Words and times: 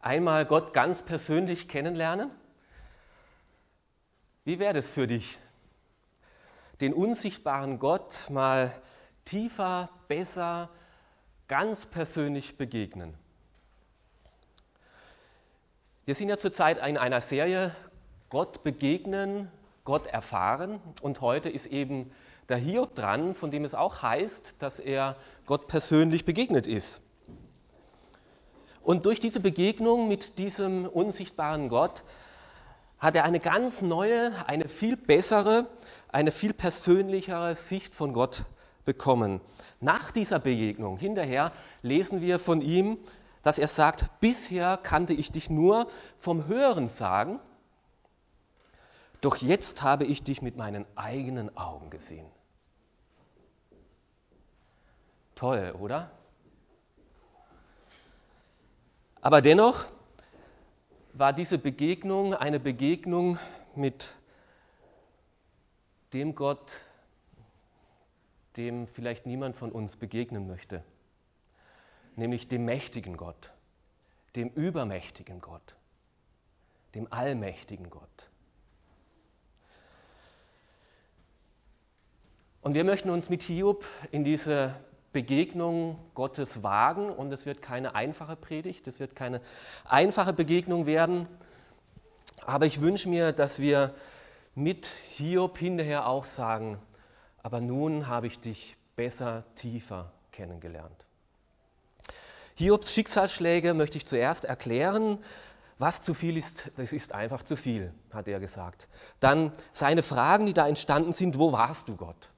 einmal 0.00 0.46
Gott 0.46 0.72
ganz 0.72 1.02
persönlich 1.02 1.68
kennenlernen? 1.68 2.30
Wie 4.44 4.58
wäre 4.58 4.74
das 4.74 4.90
für 4.90 5.06
dich? 5.06 5.38
Den 6.80 6.94
unsichtbaren 6.94 7.78
Gott 7.78 8.30
mal 8.30 8.72
tiefer, 9.24 9.90
besser, 10.08 10.70
ganz 11.46 11.86
persönlich 11.86 12.56
begegnen. 12.56 13.14
Wir 16.06 16.14
sind 16.14 16.28
ja 16.28 16.38
zurzeit 16.38 16.78
in 16.78 16.96
einer 16.96 17.20
Serie 17.20 17.74
Gott 18.30 18.64
begegnen, 18.64 19.50
Gott 19.84 20.06
erfahren 20.06 20.80
und 21.02 21.20
heute 21.20 21.48
ist 21.48 21.66
eben 21.66 22.10
der 22.48 22.56
Hiob 22.56 22.94
dran, 22.94 23.34
von 23.34 23.50
dem 23.50 23.64
es 23.64 23.74
auch 23.74 24.02
heißt, 24.02 24.56
dass 24.60 24.80
er 24.80 25.16
Gott 25.46 25.68
persönlich 25.68 26.24
begegnet 26.24 26.66
ist. 26.66 27.02
Und 28.82 29.06
durch 29.06 29.20
diese 29.20 29.40
Begegnung 29.40 30.08
mit 30.08 30.38
diesem 30.38 30.86
unsichtbaren 30.86 31.68
Gott 31.68 32.02
hat 32.98 33.16
er 33.16 33.24
eine 33.24 33.40
ganz 33.40 33.82
neue, 33.82 34.32
eine 34.46 34.68
viel 34.68 34.96
bessere, 34.96 35.66
eine 36.08 36.32
viel 36.32 36.52
persönlichere 36.52 37.54
Sicht 37.54 37.94
von 37.94 38.12
Gott 38.12 38.44
bekommen. 38.84 39.40
Nach 39.80 40.10
dieser 40.10 40.38
Begegnung, 40.38 40.98
hinterher, 40.98 41.52
lesen 41.82 42.20
wir 42.20 42.38
von 42.38 42.60
ihm, 42.60 42.98
dass 43.42 43.58
er 43.58 43.68
sagt, 43.68 44.20
bisher 44.20 44.76
kannte 44.76 45.14
ich 45.14 45.32
dich 45.32 45.48
nur 45.48 45.86
vom 46.18 46.46
Hören 46.46 46.88
sagen, 46.88 47.40
doch 49.20 49.36
jetzt 49.36 49.82
habe 49.82 50.04
ich 50.04 50.22
dich 50.22 50.42
mit 50.42 50.56
meinen 50.56 50.86
eigenen 50.96 51.56
Augen 51.56 51.90
gesehen. 51.90 52.26
Toll, 55.34 55.74
oder? 55.78 56.10
Aber 59.22 59.42
dennoch 59.42 59.84
war 61.12 61.32
diese 61.32 61.58
Begegnung 61.58 62.34
eine 62.34 62.58
Begegnung 62.58 63.38
mit 63.74 64.14
dem 66.12 66.34
Gott, 66.34 66.80
dem 68.56 68.86
vielleicht 68.86 69.26
niemand 69.26 69.56
von 69.56 69.72
uns 69.72 69.96
begegnen 69.96 70.46
möchte, 70.46 70.82
nämlich 72.16 72.48
dem 72.48 72.64
mächtigen 72.64 73.16
Gott, 73.16 73.52
dem 74.36 74.48
übermächtigen 74.50 75.40
Gott, 75.40 75.76
dem 76.94 77.12
allmächtigen 77.12 77.90
Gott. 77.90 78.30
Und 82.62 82.74
wir 82.74 82.84
möchten 82.84 83.10
uns 83.10 83.28
mit 83.28 83.42
Hiob 83.42 83.84
in 84.10 84.24
diese 84.24 84.74
Begegnung 85.12 85.98
Gottes 86.14 86.62
wagen 86.62 87.10
und 87.10 87.32
es 87.32 87.46
wird 87.46 87.62
keine 87.62 87.94
einfache 87.94 88.36
Predigt, 88.36 88.86
es 88.86 89.00
wird 89.00 89.16
keine 89.16 89.40
einfache 89.84 90.32
Begegnung 90.32 90.86
werden, 90.86 91.28
aber 92.46 92.66
ich 92.66 92.80
wünsche 92.80 93.08
mir, 93.08 93.32
dass 93.32 93.58
wir 93.58 93.94
mit 94.54 94.88
Hiob 95.16 95.58
hinterher 95.58 96.06
auch 96.06 96.24
sagen, 96.24 96.78
aber 97.42 97.60
nun 97.60 98.06
habe 98.06 98.26
ich 98.26 98.40
dich 98.40 98.76
besser, 98.96 99.44
tiefer 99.56 100.12
kennengelernt. 100.32 101.04
Hiobs 102.54 102.92
Schicksalsschläge 102.92 103.74
möchte 103.74 103.96
ich 103.96 104.06
zuerst 104.06 104.44
erklären. 104.44 105.18
Was 105.78 106.02
zu 106.02 106.12
viel 106.12 106.36
ist, 106.36 106.70
das 106.76 106.92
ist 106.92 107.12
einfach 107.12 107.42
zu 107.42 107.56
viel, 107.56 107.94
hat 108.12 108.28
er 108.28 108.38
gesagt. 108.38 108.86
Dann 109.18 109.50
seine 109.72 110.02
Fragen, 110.02 110.44
die 110.44 110.52
da 110.52 110.68
entstanden 110.68 111.14
sind, 111.14 111.38
wo 111.38 111.52
warst 111.52 111.88
du 111.88 111.96
Gott? 111.96 112.28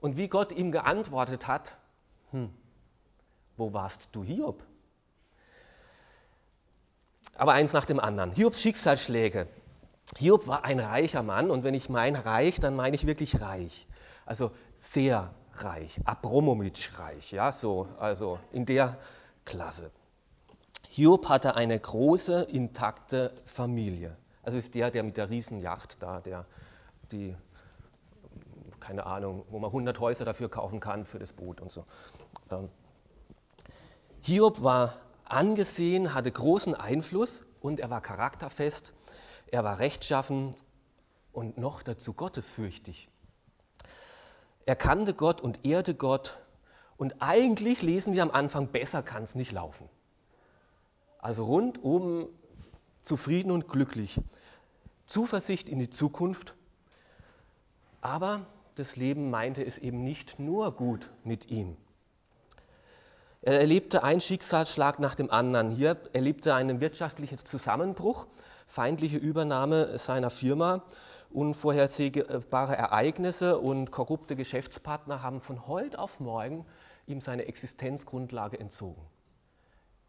Und 0.00 0.16
wie 0.16 0.28
Gott 0.28 0.52
ihm 0.52 0.70
geantwortet 0.70 1.48
hat, 1.48 1.74
hm, 2.30 2.50
wo 3.56 3.72
warst 3.72 4.08
du 4.12 4.24
Hiob? 4.24 4.62
Aber 7.34 7.52
eins 7.52 7.72
nach 7.72 7.86
dem 7.86 8.00
anderen. 8.00 8.32
Hiobs 8.32 8.60
Schicksalsschläge. 8.60 9.46
Hiob 10.18 10.46
war 10.46 10.64
ein 10.64 10.80
reicher 10.80 11.22
Mann 11.22 11.50
und 11.50 11.64
wenn 11.64 11.74
ich 11.74 11.88
meine 11.88 12.26
reich, 12.26 12.58
dann 12.60 12.76
meine 12.76 12.96
ich 12.96 13.06
wirklich 13.06 13.40
reich. 13.40 13.86
Also 14.26 14.50
sehr 14.76 15.34
reich, 15.54 16.00
Abromowitsch 16.04 16.98
reich, 16.98 17.32
ja, 17.32 17.52
so, 17.52 17.88
also 17.98 18.38
in 18.52 18.66
der 18.66 18.98
Klasse. 19.44 19.90
Hiob 20.88 21.28
hatte 21.28 21.54
eine 21.54 21.78
große, 21.78 22.42
intakte 22.50 23.32
Familie. 23.44 24.16
Also 24.42 24.58
ist 24.58 24.74
der, 24.74 24.90
der 24.90 25.02
mit 25.02 25.16
der 25.16 25.30
Riesenjacht 25.30 26.02
da, 26.02 26.20
der 26.20 26.46
die 27.12 27.34
keine 28.90 29.06
Ahnung, 29.06 29.44
wo 29.50 29.60
man 29.60 29.68
100 29.68 30.00
Häuser 30.00 30.24
dafür 30.24 30.48
kaufen 30.48 30.80
kann 30.80 31.04
für 31.04 31.20
das 31.20 31.32
Boot 31.32 31.60
und 31.60 31.70
so. 31.70 31.86
Ähm, 32.50 32.68
Hiob 34.22 34.64
war 34.64 34.96
angesehen, 35.24 36.12
hatte 36.12 36.32
großen 36.32 36.74
Einfluss 36.74 37.44
und 37.60 37.78
er 37.78 37.88
war 37.88 38.00
charakterfest, 38.00 38.92
er 39.46 39.62
war 39.62 39.78
rechtschaffen 39.78 40.56
und 41.30 41.56
noch 41.56 41.84
dazu 41.84 42.14
gottesfürchtig. 42.14 43.08
Er 44.66 44.74
kannte 44.74 45.14
Gott 45.14 45.40
und 45.40 45.64
ehrte 45.64 45.94
Gott 45.94 46.40
und 46.96 47.14
eigentlich 47.20 47.82
lesen 47.82 48.12
wir 48.12 48.24
am 48.24 48.32
Anfang, 48.32 48.72
besser 48.72 49.04
kann 49.04 49.22
es 49.22 49.36
nicht 49.36 49.52
laufen. 49.52 49.88
Also 51.20 51.44
rundum 51.44 52.28
zufrieden 53.04 53.52
und 53.52 53.68
glücklich. 53.68 54.20
Zuversicht 55.06 55.68
in 55.68 55.78
die 55.78 55.90
Zukunft. 55.90 56.56
Aber 58.00 58.46
das 58.80 58.96
Leben 58.96 59.30
meinte 59.30 59.62
es 59.62 59.78
eben 59.78 60.02
nicht 60.02 60.38
nur 60.38 60.72
gut 60.72 61.10
mit 61.22 61.50
ihm. 61.50 61.76
Er 63.42 63.60
erlebte 63.60 64.02
einen 64.02 64.20
Schicksalsschlag 64.20 64.98
nach 64.98 65.14
dem 65.14 65.30
anderen. 65.30 65.70
Hier 65.70 65.96
erlebte 66.12 66.50
er 66.50 66.56
einen 66.56 66.80
wirtschaftlichen 66.80 67.38
Zusammenbruch, 67.38 68.26
feindliche 68.66 69.18
Übernahme 69.18 69.98
seiner 69.98 70.30
Firma, 70.30 70.82
unvorhersehbare 71.30 72.76
Ereignisse 72.76 73.58
und 73.58 73.90
korrupte 73.90 74.34
Geschäftspartner 74.34 75.22
haben 75.22 75.40
von 75.40 75.66
heute 75.66 75.98
auf 75.98 76.18
morgen 76.18 76.64
ihm 77.06 77.20
seine 77.20 77.46
Existenzgrundlage 77.46 78.58
entzogen. 78.58 79.02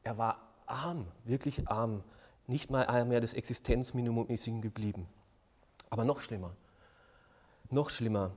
Er 0.03 0.17
war 0.17 0.39
arm, 0.65 1.07
wirklich 1.25 1.67
arm. 1.67 2.03
Nicht 2.47 2.69
mal 2.69 3.05
mehr 3.05 3.21
das 3.21 3.33
Existenzminimum 3.33 4.27
ist 4.29 4.47
ihm 4.47 4.61
geblieben. 4.61 5.07
Aber 5.89 6.05
noch 6.05 6.21
schlimmer, 6.21 6.55
noch 7.69 7.89
schlimmer. 7.89 8.31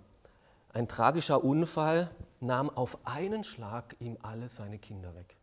Ein 0.75 0.89
tragischer 0.89 1.45
Unfall 1.45 2.11
nahm 2.41 2.69
auf 2.69 3.07
einen 3.07 3.45
Schlag 3.45 3.95
ihm 4.01 4.19
alle 4.23 4.49
seine 4.49 4.81
Kinder 4.81 5.15
weg. 5.15 5.37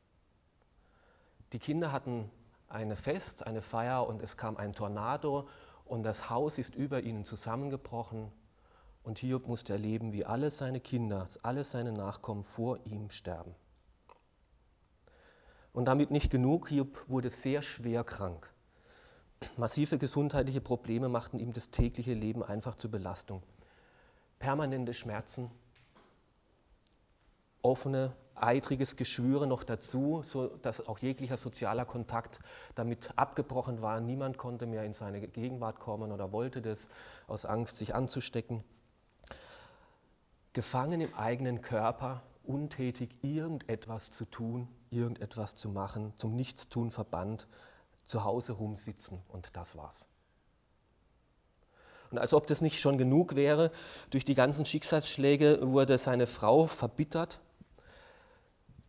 Die 1.53 1.59
Kinder 1.59 1.93
hatten 1.93 2.29
eine 2.67 2.97
Fest, 2.97 3.47
eine 3.47 3.61
Feier 3.61 4.05
und 4.07 4.21
es 4.21 4.35
kam 4.35 4.57
ein 4.57 4.73
Tornado 4.73 5.47
und 5.85 6.03
das 6.03 6.29
Haus 6.29 6.57
ist 6.57 6.75
über 6.75 7.03
ihnen 7.03 7.23
zusammengebrochen 7.23 8.29
und 9.03 9.19
Hiob 9.19 9.47
musste 9.47 9.71
erleben, 9.71 10.11
wie 10.11 10.25
alle 10.25 10.51
seine 10.51 10.81
Kinder, 10.81 11.29
alle 11.43 11.63
seine 11.63 11.93
Nachkommen 11.93 12.43
vor 12.43 12.85
ihm 12.85 13.09
sterben. 13.09 13.55
Und 15.71 15.85
damit 15.85 16.11
nicht 16.11 16.29
genug, 16.29 16.67
Hiob 16.67 17.05
wurde 17.07 17.29
sehr 17.29 17.61
schwer 17.61 18.03
krank. 18.03 18.51
Massive 19.55 19.97
gesundheitliche 19.97 20.59
Probleme 20.59 21.07
machten 21.07 21.39
ihm 21.39 21.53
das 21.53 21.71
tägliche 21.71 22.13
Leben 22.15 22.43
einfach 22.43 22.75
zur 22.75 22.91
Belastung 22.91 23.41
permanente 24.41 24.95
Schmerzen, 24.95 25.51
offene, 27.61 28.15
eitriges 28.33 28.95
Geschwüre 28.95 29.45
noch 29.45 29.63
dazu, 29.63 30.23
so 30.23 30.47
dass 30.47 30.87
auch 30.87 30.97
jeglicher 30.97 31.37
sozialer 31.37 31.85
Kontakt 31.85 32.39
damit 32.73 33.11
abgebrochen 33.17 33.83
war. 33.83 33.99
Niemand 33.99 34.39
konnte 34.39 34.65
mehr 34.65 34.83
in 34.83 34.95
seine 34.95 35.21
Gegenwart 35.21 35.79
kommen 35.79 36.11
oder 36.11 36.31
wollte 36.31 36.59
das 36.59 36.89
aus 37.27 37.45
Angst, 37.45 37.77
sich 37.77 37.93
anzustecken. 37.93 38.63
Gefangen 40.53 41.01
im 41.01 41.13
eigenen 41.13 41.61
Körper, 41.61 42.23
untätig 42.43 43.15
irgendetwas 43.21 44.09
zu 44.09 44.25
tun, 44.25 44.67
irgendetwas 44.89 45.53
zu 45.53 45.69
machen, 45.69 46.13
zum 46.17 46.35
Nichtstun 46.35 46.89
verbannt, 46.89 47.47
zu 48.03 48.23
Hause 48.23 48.53
rumsitzen 48.53 49.21
und 49.27 49.55
das 49.55 49.77
war's. 49.77 50.07
Und 52.11 52.17
als 52.17 52.33
ob 52.33 52.45
das 52.45 52.59
nicht 52.59 52.79
schon 52.79 52.97
genug 52.97 53.35
wäre, 53.35 53.71
durch 54.09 54.25
die 54.25 54.35
ganzen 54.35 54.65
Schicksalsschläge 54.65 55.59
wurde 55.61 55.97
seine 55.97 56.27
Frau 56.27 56.67
verbittert, 56.67 57.39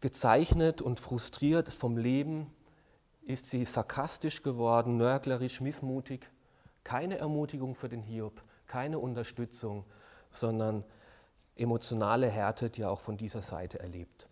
gezeichnet 0.00 0.82
und 0.82 0.98
frustriert 0.98 1.72
vom 1.72 1.96
Leben, 1.96 2.52
ist 3.24 3.48
sie 3.48 3.64
sarkastisch 3.64 4.42
geworden, 4.42 4.96
nörglerisch, 4.96 5.60
missmutig. 5.60 6.28
Keine 6.82 7.18
Ermutigung 7.18 7.76
für 7.76 7.88
den 7.88 8.02
Hiob, 8.02 8.42
keine 8.66 8.98
Unterstützung, 8.98 9.84
sondern 10.32 10.82
emotionale 11.54 12.28
Härte, 12.28 12.70
die 12.70 12.82
er 12.82 12.90
auch 12.90 13.00
von 13.00 13.16
dieser 13.16 13.42
Seite 13.42 13.78
erlebt. 13.78 14.26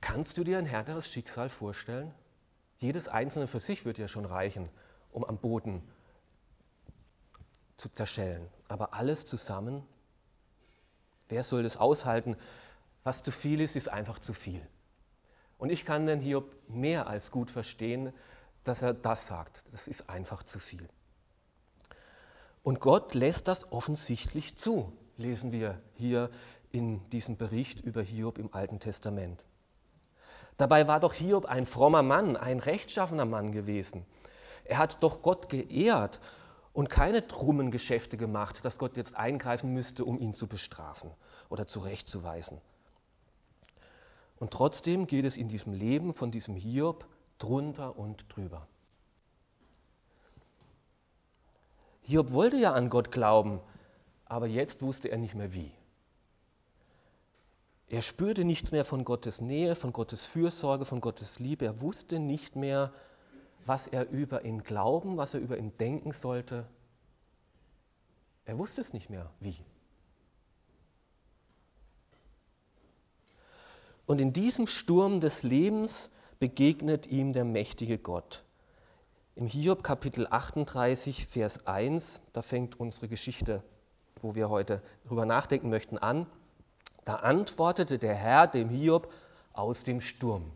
Kannst 0.00 0.38
du 0.38 0.44
dir 0.44 0.56
ein 0.56 0.64
härteres 0.64 1.12
Schicksal 1.12 1.50
vorstellen? 1.50 2.14
Jedes 2.78 3.08
einzelne 3.08 3.46
für 3.46 3.60
sich 3.60 3.84
wird 3.84 3.98
ja 3.98 4.08
schon 4.08 4.24
reichen 4.24 4.70
um 5.12 5.24
am 5.24 5.38
Boden 5.38 5.82
zu 7.76 7.88
zerschellen. 7.88 8.46
Aber 8.68 8.94
alles 8.94 9.24
zusammen, 9.24 9.82
wer 11.28 11.44
soll 11.44 11.62
das 11.62 11.76
aushalten? 11.76 12.36
Was 13.04 13.22
zu 13.22 13.32
viel 13.32 13.60
ist, 13.60 13.76
ist 13.76 13.88
einfach 13.88 14.18
zu 14.18 14.32
viel. 14.32 14.66
Und 15.58 15.70
ich 15.70 15.84
kann 15.84 16.06
den 16.06 16.20
Hiob 16.20 16.54
mehr 16.68 17.06
als 17.06 17.30
gut 17.30 17.50
verstehen, 17.50 18.12
dass 18.64 18.82
er 18.82 18.94
das 18.94 19.26
sagt. 19.26 19.64
Das 19.72 19.88
ist 19.88 20.08
einfach 20.08 20.42
zu 20.42 20.58
viel. 20.58 20.88
Und 22.62 22.80
Gott 22.80 23.14
lässt 23.14 23.48
das 23.48 23.72
offensichtlich 23.72 24.56
zu, 24.56 24.92
lesen 25.16 25.50
wir 25.50 25.80
hier 25.94 26.30
in 26.72 27.08
diesem 27.10 27.36
Bericht 27.36 27.80
über 27.80 28.02
Hiob 28.02 28.38
im 28.38 28.52
Alten 28.52 28.80
Testament. 28.80 29.44
Dabei 30.56 30.86
war 30.86 31.00
doch 31.00 31.14
Hiob 31.14 31.46
ein 31.46 31.64
frommer 31.64 32.02
Mann, 32.02 32.36
ein 32.36 32.60
rechtschaffener 32.60 33.24
Mann 33.24 33.50
gewesen. 33.50 34.04
Er 34.70 34.78
hat 34.78 35.02
doch 35.02 35.20
Gott 35.20 35.48
geehrt 35.48 36.20
und 36.72 36.88
keine 36.88 37.22
drummen 37.22 37.72
Geschäfte 37.72 38.16
gemacht, 38.16 38.64
dass 38.64 38.78
Gott 38.78 38.96
jetzt 38.96 39.16
eingreifen 39.16 39.72
müsste, 39.72 40.04
um 40.04 40.20
ihn 40.20 40.32
zu 40.32 40.46
bestrafen 40.46 41.10
oder 41.48 41.66
zurechtzuweisen. 41.66 42.60
Und 44.38 44.52
trotzdem 44.52 45.08
geht 45.08 45.24
es 45.24 45.36
in 45.36 45.48
diesem 45.48 45.72
Leben 45.72 46.14
von 46.14 46.30
diesem 46.30 46.54
Hiob 46.54 47.04
drunter 47.40 47.98
und 47.98 48.24
drüber. 48.28 48.68
Hiob 52.02 52.30
wollte 52.30 52.56
ja 52.56 52.72
an 52.72 52.90
Gott 52.90 53.10
glauben, 53.10 53.60
aber 54.26 54.46
jetzt 54.46 54.82
wusste 54.82 55.10
er 55.10 55.18
nicht 55.18 55.34
mehr 55.34 55.52
wie. 55.52 55.72
Er 57.88 58.02
spürte 58.02 58.44
nichts 58.44 58.70
mehr 58.70 58.84
von 58.84 59.04
Gottes 59.04 59.40
Nähe, 59.40 59.74
von 59.74 59.92
Gottes 59.92 60.26
Fürsorge, 60.26 60.84
von 60.84 61.00
Gottes 61.00 61.40
Liebe. 61.40 61.64
Er 61.64 61.80
wusste 61.80 62.20
nicht 62.20 62.54
mehr, 62.54 62.92
was 63.70 63.86
er 63.86 64.10
über 64.10 64.44
ihn 64.44 64.64
glauben, 64.64 65.16
was 65.16 65.32
er 65.32 65.38
über 65.38 65.56
ihn 65.56 65.70
denken 65.78 66.12
sollte. 66.12 66.66
Er 68.44 68.58
wusste 68.58 68.80
es 68.80 68.92
nicht 68.92 69.10
mehr, 69.10 69.30
wie. 69.38 69.56
Und 74.06 74.20
in 74.20 74.32
diesem 74.32 74.66
Sturm 74.66 75.20
des 75.20 75.44
Lebens 75.44 76.10
begegnet 76.40 77.06
ihm 77.06 77.32
der 77.32 77.44
mächtige 77.44 77.96
Gott. 77.96 78.42
Im 79.36 79.46
Hiob 79.46 79.84
Kapitel 79.84 80.26
38, 80.28 81.28
Vers 81.28 81.68
1, 81.68 82.22
da 82.32 82.42
fängt 82.42 82.80
unsere 82.80 83.06
Geschichte, 83.06 83.62
wo 84.16 84.34
wir 84.34 84.50
heute 84.50 84.82
drüber 85.06 85.26
nachdenken 85.26 85.70
möchten, 85.70 85.96
an. 85.96 86.26
Da 87.04 87.14
antwortete 87.14 88.00
der 88.00 88.16
Herr 88.16 88.48
dem 88.48 88.68
Hiob 88.68 89.12
aus 89.52 89.84
dem 89.84 90.00
Sturm. 90.00 90.50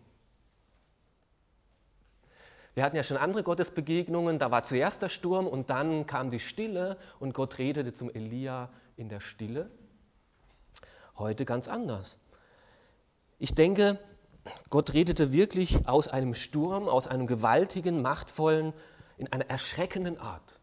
Wir 2.75 2.82
hatten 2.82 2.97
ja 2.97 3.05
schon 3.05 3.17
andere 3.17 3.44
Gottesbegegnungen, 3.44 4.41
da 4.41 4.50
war 4.50 4.65
zuerst 4.65 5.00
der 5.00 5.09
Sturm 5.09 5.47
und 5.47 5.71
dann 5.71 6.06
kam 6.06 6.31
die 6.31 6.41
Stille 6.41 6.99
und 7.21 7.32
Gott 7.32 7.59
redete 7.59 7.93
zum 7.93 8.11
Elia 8.11 8.69
in 8.97 9.09
der 9.09 9.21
Stille. 9.21 9.71
Heute 11.17 11.44
ganz 11.44 11.69
anders. 11.69 12.19
Ich 13.38 13.55
denke, 13.55 14.00
Gott 14.71 14.93
redete 14.93 15.32
wirklich 15.32 15.87
aus 15.88 16.09
einem 16.09 16.35
Sturm, 16.35 16.88
aus 16.88 17.06
einem 17.06 17.29
gewaltigen, 17.29 18.03
machtvollen, 18.03 18.73
in 19.17 19.32
einer 19.32 19.49
erschreckenden 19.49 20.19
Art, 20.19 20.59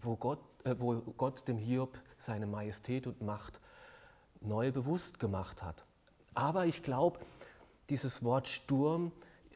wo 0.00 0.14
Gott, 0.14 0.38
äh, 0.64 0.76
wo 0.78 0.94
Gott 1.00 1.48
dem 1.48 1.58
Hiob 1.58 1.98
seine 2.18 2.46
Majestät 2.46 3.08
und 3.08 3.20
Macht 3.20 3.60
neu 4.40 4.70
bewusst 4.70 5.18
gemacht 5.18 5.62
hat. 5.62 5.84
Aber 6.34 6.66
ich 6.66 6.84
glaube, 6.84 7.18
dieses 7.90 8.22
Wort 8.22 8.46
Sturm 8.46 9.12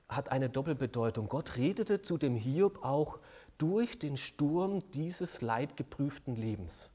hat 0.08 0.30
eine 0.30 0.48
Doppelbedeutung. 0.48 1.28
Gott 1.28 1.56
redete 1.56 2.02
zu 2.02 2.18
dem 2.18 2.36
Hiob 2.36 2.84
auch 2.84 3.18
durch 3.58 3.98
den 3.98 4.16
Sturm 4.16 4.82
dieses 4.92 5.40
leidgeprüften 5.40 6.36
Lebens, 6.36 6.90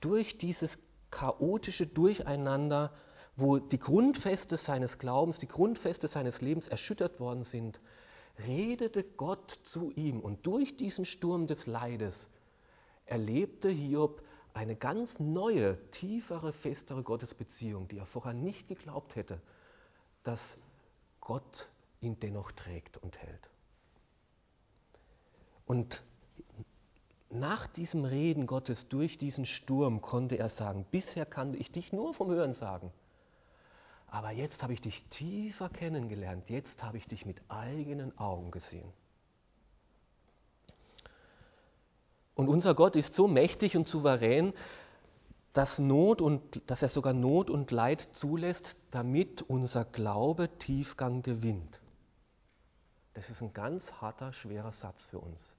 durch 0.00 0.38
dieses 0.38 0.78
chaotische 1.10 1.86
Durcheinander, 1.86 2.92
wo 3.36 3.58
die 3.58 3.78
Grundfeste 3.78 4.56
seines 4.56 4.98
Glaubens, 4.98 5.38
die 5.38 5.48
Grundfeste 5.48 6.06
seines 6.06 6.40
Lebens 6.40 6.68
erschüttert 6.68 7.18
worden 7.18 7.44
sind, 7.44 7.80
redete 8.46 9.02
Gott 9.02 9.50
zu 9.62 9.90
ihm. 9.92 10.20
Und 10.20 10.46
durch 10.46 10.76
diesen 10.76 11.04
Sturm 11.04 11.46
des 11.46 11.66
Leides 11.66 12.28
erlebte 13.06 13.68
Hiob 13.68 14.22
eine 14.54 14.76
ganz 14.76 15.18
neue, 15.18 15.78
tiefere, 15.90 16.52
festere 16.52 17.02
Gottesbeziehung, 17.02 17.88
die 17.88 17.98
er 17.98 18.06
vorher 18.06 18.34
nicht 18.34 18.68
geglaubt 18.68 19.16
hätte, 19.16 19.40
dass 20.22 20.58
Gott 21.20 21.68
ihn 22.04 22.20
dennoch 22.20 22.52
trägt 22.52 22.98
und 22.98 23.18
hält. 23.18 23.50
Und 25.66 26.04
nach 27.30 27.66
diesem 27.66 28.04
Reden 28.04 28.46
Gottes 28.46 28.88
durch 28.88 29.18
diesen 29.18 29.44
Sturm 29.44 30.00
konnte 30.00 30.36
er 30.36 30.48
sagen, 30.48 30.86
bisher 30.90 31.26
kannte 31.26 31.58
ich 31.58 31.72
dich 31.72 31.92
nur 31.92 32.14
vom 32.14 32.30
Hören 32.30 32.54
sagen, 32.54 32.92
aber 34.06 34.30
jetzt 34.30 34.62
habe 34.62 34.72
ich 34.72 34.80
dich 34.80 35.04
tiefer 35.06 35.68
kennengelernt, 35.68 36.48
jetzt 36.48 36.84
habe 36.84 36.98
ich 36.98 37.08
dich 37.08 37.26
mit 37.26 37.42
eigenen 37.48 38.16
Augen 38.16 38.52
gesehen. 38.52 38.92
Und 42.36 42.48
unser 42.48 42.74
Gott 42.74 42.94
ist 42.94 43.14
so 43.14 43.26
mächtig 43.26 43.76
und 43.76 43.88
souverän, 43.88 44.52
dass, 45.52 45.78
Not 45.78 46.20
und, 46.20 46.62
dass 46.68 46.82
er 46.82 46.88
sogar 46.88 47.12
Not 47.12 47.48
und 47.48 47.70
Leid 47.70 48.00
zulässt, 48.12 48.76
damit 48.90 49.42
unser 49.42 49.84
Glaube 49.84 50.48
Tiefgang 50.58 51.22
gewinnt. 51.22 51.80
Das 53.14 53.30
ist 53.30 53.40
ein 53.40 53.52
ganz 53.52 53.92
harter, 54.00 54.32
schwerer 54.32 54.72
Satz 54.72 55.06
für 55.06 55.20
uns. 55.20 55.54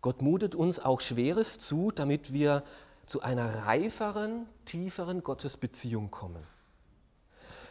Gott 0.00 0.22
mutet 0.22 0.54
uns 0.54 0.78
auch 0.78 1.02
Schweres 1.02 1.58
zu, 1.58 1.90
damit 1.90 2.32
wir 2.32 2.64
zu 3.04 3.20
einer 3.20 3.66
reiferen, 3.66 4.46
tieferen 4.64 5.22
Gottesbeziehung 5.22 6.10
kommen. 6.10 6.42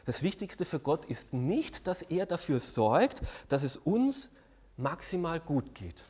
Das 0.06 0.22
Wichtigste 0.22 0.66
für 0.66 0.80
Gott 0.80 1.06
ist 1.06 1.34
nicht, 1.34 1.88
dass 1.88 2.04
er 2.04 2.26
dafür 2.26 2.60
sorgt, 2.60 3.22
dass 3.48 3.64
es 3.64 3.76
uns 3.78 4.32
maximal 4.78 5.40
gut 5.40 5.74
geht. 5.74 6.04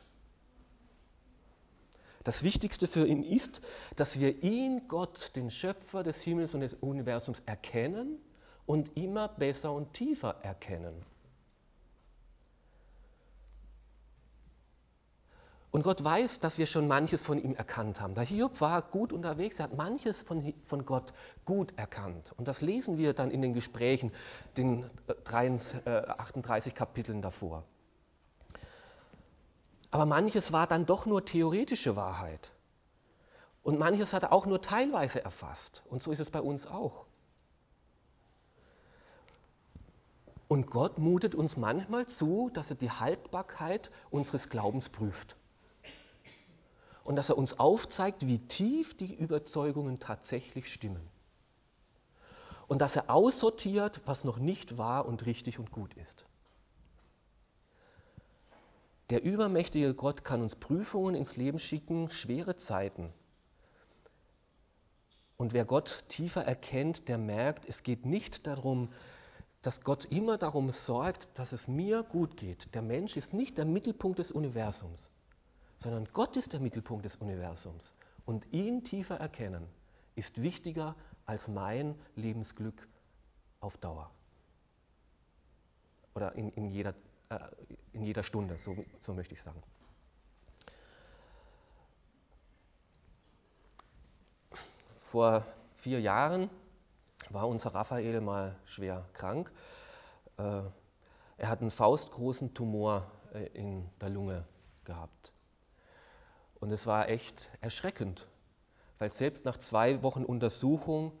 Das 2.22 2.42
Wichtigste 2.42 2.86
für 2.86 3.06
ihn 3.06 3.22
ist, 3.22 3.62
dass 3.96 4.20
wir 4.20 4.42
ihn, 4.42 4.88
Gott, 4.88 5.34
den 5.36 5.50
Schöpfer 5.50 6.02
des 6.02 6.20
Himmels 6.20 6.52
und 6.52 6.60
des 6.60 6.74
Universums, 6.74 7.42
erkennen 7.46 8.18
und 8.70 8.96
immer 8.96 9.26
besser 9.26 9.72
und 9.72 9.94
tiefer 9.94 10.36
erkennen. 10.44 10.94
Und 15.72 15.82
Gott 15.82 16.04
weiß, 16.04 16.38
dass 16.38 16.56
wir 16.56 16.66
schon 16.66 16.86
manches 16.86 17.20
von 17.20 17.42
ihm 17.42 17.56
erkannt 17.56 18.00
haben. 18.00 18.14
Der 18.14 18.22
Hiob 18.22 18.60
war 18.60 18.80
gut 18.82 19.12
unterwegs, 19.12 19.58
er 19.58 19.64
hat 19.64 19.76
manches 19.76 20.22
von, 20.22 20.54
von 20.62 20.84
Gott 20.84 21.12
gut 21.44 21.76
erkannt. 21.76 22.32
Und 22.36 22.46
das 22.46 22.60
lesen 22.60 22.96
wir 22.96 23.12
dann 23.12 23.32
in 23.32 23.42
den 23.42 23.54
Gesprächen, 23.54 24.12
den 24.56 24.88
38 25.26 26.72
äh, 26.72 26.76
Kapiteln 26.76 27.22
davor. 27.22 27.64
Aber 29.90 30.06
manches 30.06 30.52
war 30.52 30.68
dann 30.68 30.86
doch 30.86 31.06
nur 31.06 31.24
theoretische 31.24 31.96
Wahrheit. 31.96 32.52
Und 33.64 33.80
manches 33.80 34.12
hat 34.12 34.22
er 34.22 34.32
auch 34.32 34.46
nur 34.46 34.62
teilweise 34.62 35.24
erfasst. 35.24 35.82
Und 35.90 36.00
so 36.00 36.12
ist 36.12 36.20
es 36.20 36.30
bei 36.30 36.40
uns 36.40 36.68
auch. 36.68 37.09
Und 40.50 40.66
Gott 40.66 40.98
mutet 40.98 41.36
uns 41.36 41.56
manchmal 41.56 42.06
zu, 42.06 42.50
dass 42.52 42.70
er 42.70 42.76
die 42.76 42.90
Haltbarkeit 42.90 43.92
unseres 44.10 44.48
Glaubens 44.48 44.88
prüft. 44.88 45.36
Und 47.04 47.14
dass 47.14 47.28
er 47.28 47.38
uns 47.38 47.60
aufzeigt, 47.60 48.26
wie 48.26 48.40
tief 48.40 48.96
die 48.96 49.14
Überzeugungen 49.14 50.00
tatsächlich 50.00 50.72
stimmen. 50.72 51.08
Und 52.66 52.80
dass 52.80 52.96
er 52.96 53.10
aussortiert, 53.10 54.02
was 54.06 54.24
noch 54.24 54.38
nicht 54.38 54.76
wahr 54.76 55.06
und 55.06 55.24
richtig 55.24 55.60
und 55.60 55.70
gut 55.70 55.94
ist. 55.94 56.24
Der 59.10 59.22
übermächtige 59.22 59.94
Gott 59.94 60.24
kann 60.24 60.42
uns 60.42 60.56
Prüfungen 60.56 61.14
ins 61.14 61.36
Leben 61.36 61.60
schicken, 61.60 62.10
schwere 62.10 62.56
Zeiten. 62.56 63.12
Und 65.36 65.52
wer 65.52 65.64
Gott 65.64 66.06
tiefer 66.08 66.44
erkennt, 66.44 67.06
der 67.06 67.18
merkt, 67.18 67.68
es 67.68 67.84
geht 67.84 68.04
nicht 68.04 68.48
darum, 68.48 68.88
dass 69.62 69.82
Gott 69.82 70.06
immer 70.06 70.38
darum 70.38 70.70
sorgt, 70.70 71.28
dass 71.38 71.52
es 71.52 71.68
mir 71.68 72.02
gut 72.02 72.36
geht. 72.36 72.74
Der 72.74 72.82
Mensch 72.82 73.16
ist 73.16 73.32
nicht 73.34 73.58
der 73.58 73.64
Mittelpunkt 73.64 74.18
des 74.18 74.32
Universums, 74.32 75.10
sondern 75.76 76.08
Gott 76.12 76.36
ist 76.36 76.52
der 76.52 76.60
Mittelpunkt 76.60 77.04
des 77.04 77.16
Universums. 77.16 77.92
Und 78.24 78.46
ihn 78.52 78.84
tiefer 78.84 79.16
erkennen 79.16 79.66
ist 80.14 80.42
wichtiger 80.42 80.94
als 81.26 81.48
mein 81.48 81.94
Lebensglück 82.16 82.88
auf 83.60 83.76
Dauer. 83.78 84.10
Oder 86.14 86.34
in, 86.34 86.50
in 86.50 86.70
jeder 86.70 86.94
äh, 87.30 87.38
in 87.92 88.04
jeder 88.04 88.22
Stunde, 88.22 88.58
so, 88.58 88.76
so 89.00 89.14
möchte 89.14 89.34
ich 89.34 89.42
sagen. 89.42 89.62
Vor 94.88 95.44
vier 95.76 96.00
Jahren 96.00 96.50
war 97.30 97.48
unser 97.48 97.74
Raphael 97.74 98.20
mal 98.20 98.56
schwer 98.64 99.06
krank. 99.12 99.52
Äh, 100.36 100.62
er 101.38 101.48
hat 101.48 101.60
einen 101.60 101.70
faustgroßen 101.70 102.54
Tumor 102.54 103.10
äh, 103.32 103.46
in 103.54 103.88
der 104.00 104.10
Lunge 104.10 104.44
gehabt. 104.84 105.32
Und 106.60 106.70
es 106.72 106.86
war 106.86 107.08
echt 107.08 107.50
erschreckend, 107.60 108.26
weil 108.98 109.10
selbst 109.10 109.44
nach 109.46 109.56
zwei 109.56 110.02
Wochen 110.02 110.24
Untersuchung 110.24 111.12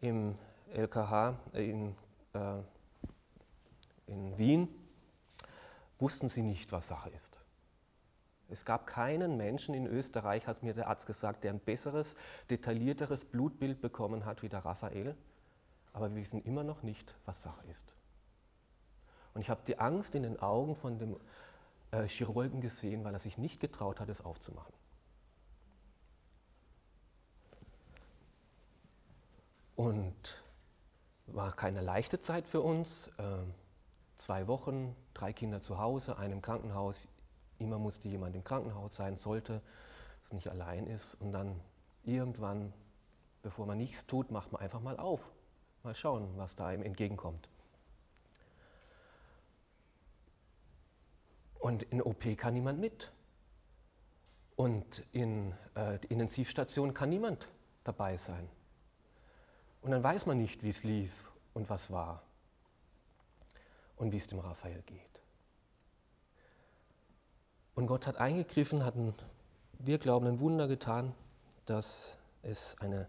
im 0.00 0.38
LKH 0.72 1.38
in, 1.52 1.94
äh, 2.32 2.62
in 4.06 4.38
Wien, 4.38 4.68
wussten 5.98 6.28
sie 6.28 6.42
nicht, 6.42 6.72
was 6.72 6.88
Sache 6.88 7.10
ist. 7.10 7.40
Es 8.48 8.64
gab 8.64 8.86
keinen 8.86 9.36
Menschen 9.36 9.74
in 9.74 9.86
Österreich, 9.86 10.46
hat 10.46 10.62
mir 10.62 10.74
der 10.74 10.88
Arzt 10.88 11.06
gesagt, 11.06 11.44
der 11.44 11.52
ein 11.52 11.60
besseres, 11.60 12.16
detaillierteres 12.48 13.24
Blutbild 13.24 13.80
bekommen 13.80 14.24
hat 14.24 14.42
wie 14.42 14.48
der 14.48 14.64
Raphael. 14.64 15.16
Aber 15.92 16.10
wir 16.10 16.16
wissen 16.16 16.42
immer 16.42 16.62
noch 16.64 16.82
nicht, 16.82 17.14
was 17.24 17.42
Sache 17.42 17.66
ist. 17.66 17.94
Und 19.34 19.40
ich 19.40 19.50
habe 19.50 19.60
die 19.66 19.78
Angst 19.78 20.14
in 20.14 20.22
den 20.22 20.40
Augen 20.40 20.76
von 20.76 20.98
dem 20.98 21.16
äh, 21.92 22.06
Chirurgen 22.06 22.60
gesehen, 22.60 23.04
weil 23.04 23.14
er 23.14 23.20
sich 23.20 23.38
nicht 23.38 23.60
getraut 23.60 24.00
hat, 24.00 24.08
es 24.08 24.20
aufzumachen. 24.20 24.74
Und 29.76 30.42
war 31.26 31.52
keine 31.52 31.80
leichte 31.80 32.18
Zeit 32.18 32.46
für 32.46 32.60
uns. 32.60 33.08
Äh, 33.18 33.38
zwei 34.16 34.46
Wochen, 34.46 34.94
drei 35.14 35.32
Kinder 35.32 35.62
zu 35.62 35.78
Hause, 35.78 36.18
einem 36.18 36.42
Krankenhaus. 36.42 37.08
Immer 37.58 37.78
musste 37.78 38.08
jemand 38.08 38.36
im 38.36 38.44
Krankenhaus 38.44 38.96
sein, 38.96 39.16
sollte 39.16 39.62
es 40.22 40.32
nicht 40.32 40.48
allein 40.48 40.86
ist. 40.86 41.14
Und 41.14 41.32
dann 41.32 41.58
irgendwann, 42.04 42.72
bevor 43.42 43.66
man 43.66 43.78
nichts 43.78 44.06
tut, 44.06 44.30
macht 44.30 44.52
man 44.52 44.60
einfach 44.60 44.80
mal 44.80 44.98
auf. 44.98 45.30
Mal 45.82 45.94
schauen, 45.94 46.36
was 46.36 46.56
da 46.56 46.66
einem 46.66 46.82
entgegenkommt. 46.82 47.48
Und 51.58 51.82
in 51.84 52.02
OP 52.02 52.36
kann 52.36 52.54
niemand 52.54 52.80
mit. 52.80 53.12
Und 54.56 55.02
in 55.12 55.54
äh, 55.74 55.98
Intensivstation 56.08 56.92
kann 56.92 57.08
niemand 57.08 57.48
dabei 57.84 58.16
sein. 58.16 58.48
Und 59.82 59.90
dann 59.92 60.02
weiß 60.02 60.26
man 60.26 60.36
nicht, 60.36 60.62
wie 60.62 60.68
es 60.68 60.84
lief 60.84 61.30
und 61.54 61.70
was 61.70 61.90
war 61.90 62.22
und 63.96 64.12
wie 64.12 64.16
es 64.16 64.26
dem 64.26 64.38
Raphael 64.38 64.82
geht. 64.82 65.22
Und 67.74 67.86
Gott 67.86 68.06
hat 68.06 68.18
eingegriffen, 68.18 68.84
hat 68.84 68.96
ein, 68.96 69.14
wir 69.78 69.98
glauben, 69.98 70.26
ein 70.26 70.40
Wunder 70.40 70.68
getan, 70.68 71.14
dass 71.64 72.18
es 72.42 72.76
eine, 72.80 73.08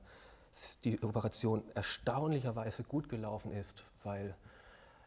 die 0.84 1.02
Operation 1.04 1.64
erstaunlicherweise 1.76 2.84
gut 2.84 3.10
gelaufen 3.10 3.52
ist, 3.52 3.84
weil 4.04 4.36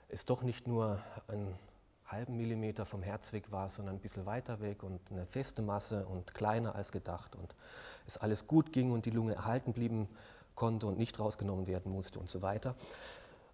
es 0.08 0.24
doch 0.24 0.42
nicht 0.42 0.66
nur 0.66 1.00
ein 1.28 1.58
halben 2.06 2.36
Millimeter 2.36 2.86
vom 2.86 3.02
Herz 3.02 3.32
weg 3.32 3.50
war, 3.50 3.70
sondern 3.70 3.96
ein 3.96 4.00
bisschen 4.00 4.26
weiter 4.26 4.60
weg 4.60 4.82
und 4.82 5.00
eine 5.10 5.26
feste 5.26 5.62
Masse 5.62 6.06
und 6.06 6.34
kleiner 6.34 6.74
als 6.74 6.92
gedacht 6.92 7.34
und 7.34 7.54
es 8.06 8.18
alles 8.18 8.46
gut 8.46 8.72
ging 8.72 8.92
und 8.92 9.06
die 9.06 9.10
Lunge 9.10 9.34
erhalten 9.34 9.72
blieben 9.72 10.08
konnte 10.54 10.86
und 10.86 10.98
nicht 10.98 11.18
rausgenommen 11.18 11.66
werden 11.66 11.90
musste 11.92 12.18
und 12.18 12.28
so 12.28 12.42
weiter. 12.42 12.74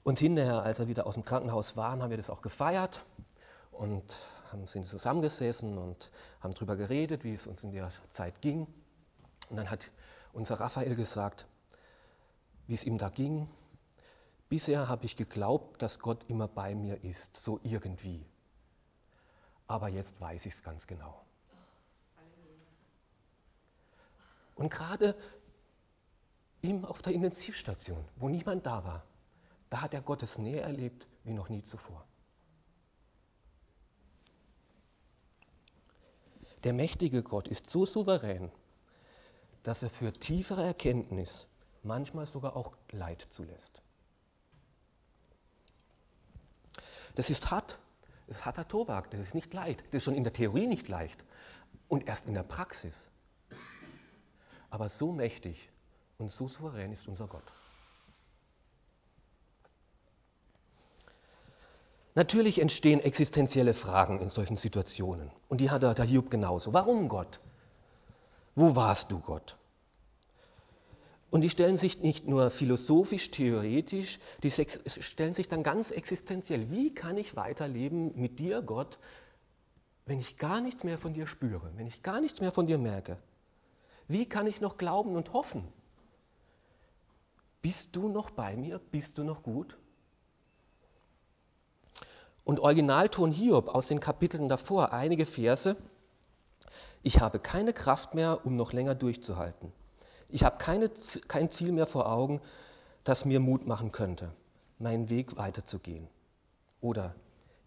Und 0.02 0.18
hinterher, 0.18 0.62
als 0.62 0.78
er 0.78 0.88
wieder 0.88 1.06
aus 1.06 1.14
dem 1.14 1.25
Krankenhaus 1.25 1.76
war, 1.76 1.92
haben 1.92 2.11
wir 2.11 2.16
das 2.16 2.30
auch 2.30 2.42
gefeiert 2.42 3.04
und 3.73 4.18
haben, 4.50 4.66
sind 4.66 4.85
zusammengesessen 4.85 5.78
und 5.78 6.11
haben 6.40 6.54
darüber 6.54 6.76
geredet, 6.76 7.25
wie 7.25 7.35
es 7.35 7.47
uns 7.47 7.62
in 7.64 7.73
der 7.73 7.90
Zeit 8.09 8.40
ging. 8.40 8.66
Und 9.49 9.56
dann 9.56 9.70
hat 9.70 9.90
unser 10.32 10.61
Raphael 10.61 10.94
gesagt, 10.97 11.47
wie 12.71 12.75
es 12.75 12.85
ihm 12.85 12.97
da 12.97 13.11
ging. 13.11 13.47
Bisher 14.49 14.89
habe 14.89 15.05
ich 15.05 15.17
geglaubt, 15.17 15.83
dass 15.83 15.99
Gott 15.99 16.25
immer 16.29 16.49
bei 16.49 16.75
mir 16.75 17.05
ist, 17.05 17.37
so 17.37 17.61
irgendwie 17.62 18.25
aber 19.71 19.89
jetzt 19.89 20.21
weiß 20.21 20.47
ich 20.47 20.55
es 20.55 20.62
ganz 20.65 20.89
genau. 20.89 21.25
Und 24.57 24.69
gerade 24.69 25.17
ihm 26.61 26.85
auf 26.85 27.03
der 27.03 27.12
Intensivstation, 27.12 28.05
wo 28.17 28.29
niemand 28.29 28.67
da 28.67 28.85
war, 28.85 29.05
da 29.71 29.83
hat 29.83 29.95
er 29.95 30.03
Gottes 30.03 30.39
Nähe 30.39 30.61
erlebt 30.61 31.07
wie 31.23 31.33
noch 31.33 31.49
nie 31.49 31.62
zuvor. 31.62 32.05
Der 36.65 36.73
mächtige 36.73 37.23
Gott 37.23 37.47
ist 37.47 37.71
so 37.71 37.87
souverän, 37.87 38.50
dass 39.62 39.85
er 39.85 39.91
für 39.91 40.12
tiefere 40.12 40.65
Erkenntnis 40.65 41.47
manchmal 41.83 42.27
sogar 42.27 42.57
auch 42.57 42.77
Leid 42.91 43.27
zulässt. 43.31 43.83
Das 47.15 47.31
ist 47.31 47.51
hart 47.51 47.79
das 48.31 48.39
ist 48.39 48.47
harter 48.47 48.69
Tobak, 48.69 49.11
das 49.11 49.21
ist 49.21 49.35
nicht 49.35 49.53
leicht. 49.53 49.81
Das 49.91 49.99
ist 49.99 50.05
schon 50.05 50.15
in 50.15 50.23
der 50.23 50.33
Theorie 50.33 50.69
nicht 50.69 50.87
leicht 50.87 51.25
und 51.89 52.07
erst 52.07 52.27
in 52.27 52.35
der 52.35 52.45
Praxis. 52.45 53.09
Aber 54.71 54.89
so 54.89 55.11
mächtig 55.11 55.69
und 56.17 56.31
so 56.31 56.47
souverän 56.47 56.93
ist 56.93 57.09
unser 57.09 57.27
Gott. 57.27 57.43
Natürlich 62.15 62.61
entstehen 62.61 63.01
existenzielle 63.01 63.75
Fragen 63.75 64.21
in 64.21 64.31
solchen 64.31 64.55
Situationen. 64.55 65.33
Und 65.49 65.61
die 65.61 65.73
hat 65.73 65.83
der 65.83 66.05
Hiob 66.05 66.31
genauso. 66.31 66.73
Warum 66.73 67.09
Gott? 67.09 67.41
Wo 68.55 68.77
warst 68.77 69.11
du, 69.11 69.19
Gott? 69.19 69.57
Und 71.31 71.43
die 71.43 71.51
stellen 71.51 71.77
sich 71.77 72.01
nicht 72.01 72.27
nur 72.27 72.51
philosophisch, 72.51 73.31
theoretisch, 73.31 74.19
die 74.43 74.51
stellen 74.51 75.33
sich 75.33 75.49
dann 75.49 75.63
ganz 75.63 75.93
existenziell. 75.93 76.71
Wie 76.71 76.93
kann 76.93 77.17
ich 77.17 77.37
weiterleben 77.37 78.13
mit 78.17 78.41
dir, 78.41 78.63
Gott, 78.63 78.99
wenn 80.07 80.19
ich 80.19 80.39
gar 80.39 80.61
nichts 80.61 80.83
mehr 80.83 80.99
von 80.99 81.15
dir 81.15 81.29
spüre, 81.29 81.71
wenn 81.77 81.87
ich 81.87 82.03
gar 82.03 82.21
nichts 82.21 82.41
mehr 82.41 82.51
von 82.51 82.67
dir 82.67 82.79
merke? 82.79 83.17
Wie 84.09 84.29
kann 84.29 84.49
ich 84.49 84.61
noch 84.61 84.77
glauben 84.77 85.15
und 85.15 85.33
hoffen? 85.33 85.69
Bist 87.63 87.95
du 87.95 88.09
noch 88.09 88.31
bei 88.31 88.57
mir? 88.57 88.81
Bist 88.91 89.17
du 89.17 89.23
noch 89.23 89.45
gut? 89.45 89.79
Und 92.43 92.59
Originalton 92.59 93.31
Hiob 93.31 93.69
aus 93.69 93.87
den 93.87 94.01
Kapiteln 94.01 94.49
davor, 94.49 94.93
einige 94.93 95.27
Verse. 95.27 95.77
Ich 97.05 97.21
habe 97.21 97.39
keine 97.39 97.73
Kraft 97.73 98.15
mehr, 98.15 98.45
um 98.45 98.57
noch 98.57 98.73
länger 98.73 98.97
durchzuhalten. 98.97 99.73
Ich 100.33 100.45
habe 100.45 100.59
keine, 100.59 100.91
kein 101.29 101.51
Ziel 101.51 101.73
mehr 101.73 101.87
vor 101.87 102.11
Augen, 102.11 102.41
das 103.05 103.25
mir 103.25 103.41
Mut 103.41 103.67
machen 103.67 103.93
könnte, 103.93 104.33
meinen 104.79 105.09
Weg 105.09 105.37
weiterzugehen. 105.37 106.09
Oder 106.81 107.15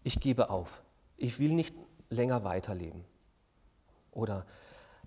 ich 0.02 0.20
gebe 0.20 0.50
auf. 0.50 0.82
Ich 1.16 1.38
will 1.38 1.52
nicht 1.52 1.74
länger 2.10 2.44
weiterleben. 2.44 3.04
Oder 4.12 4.46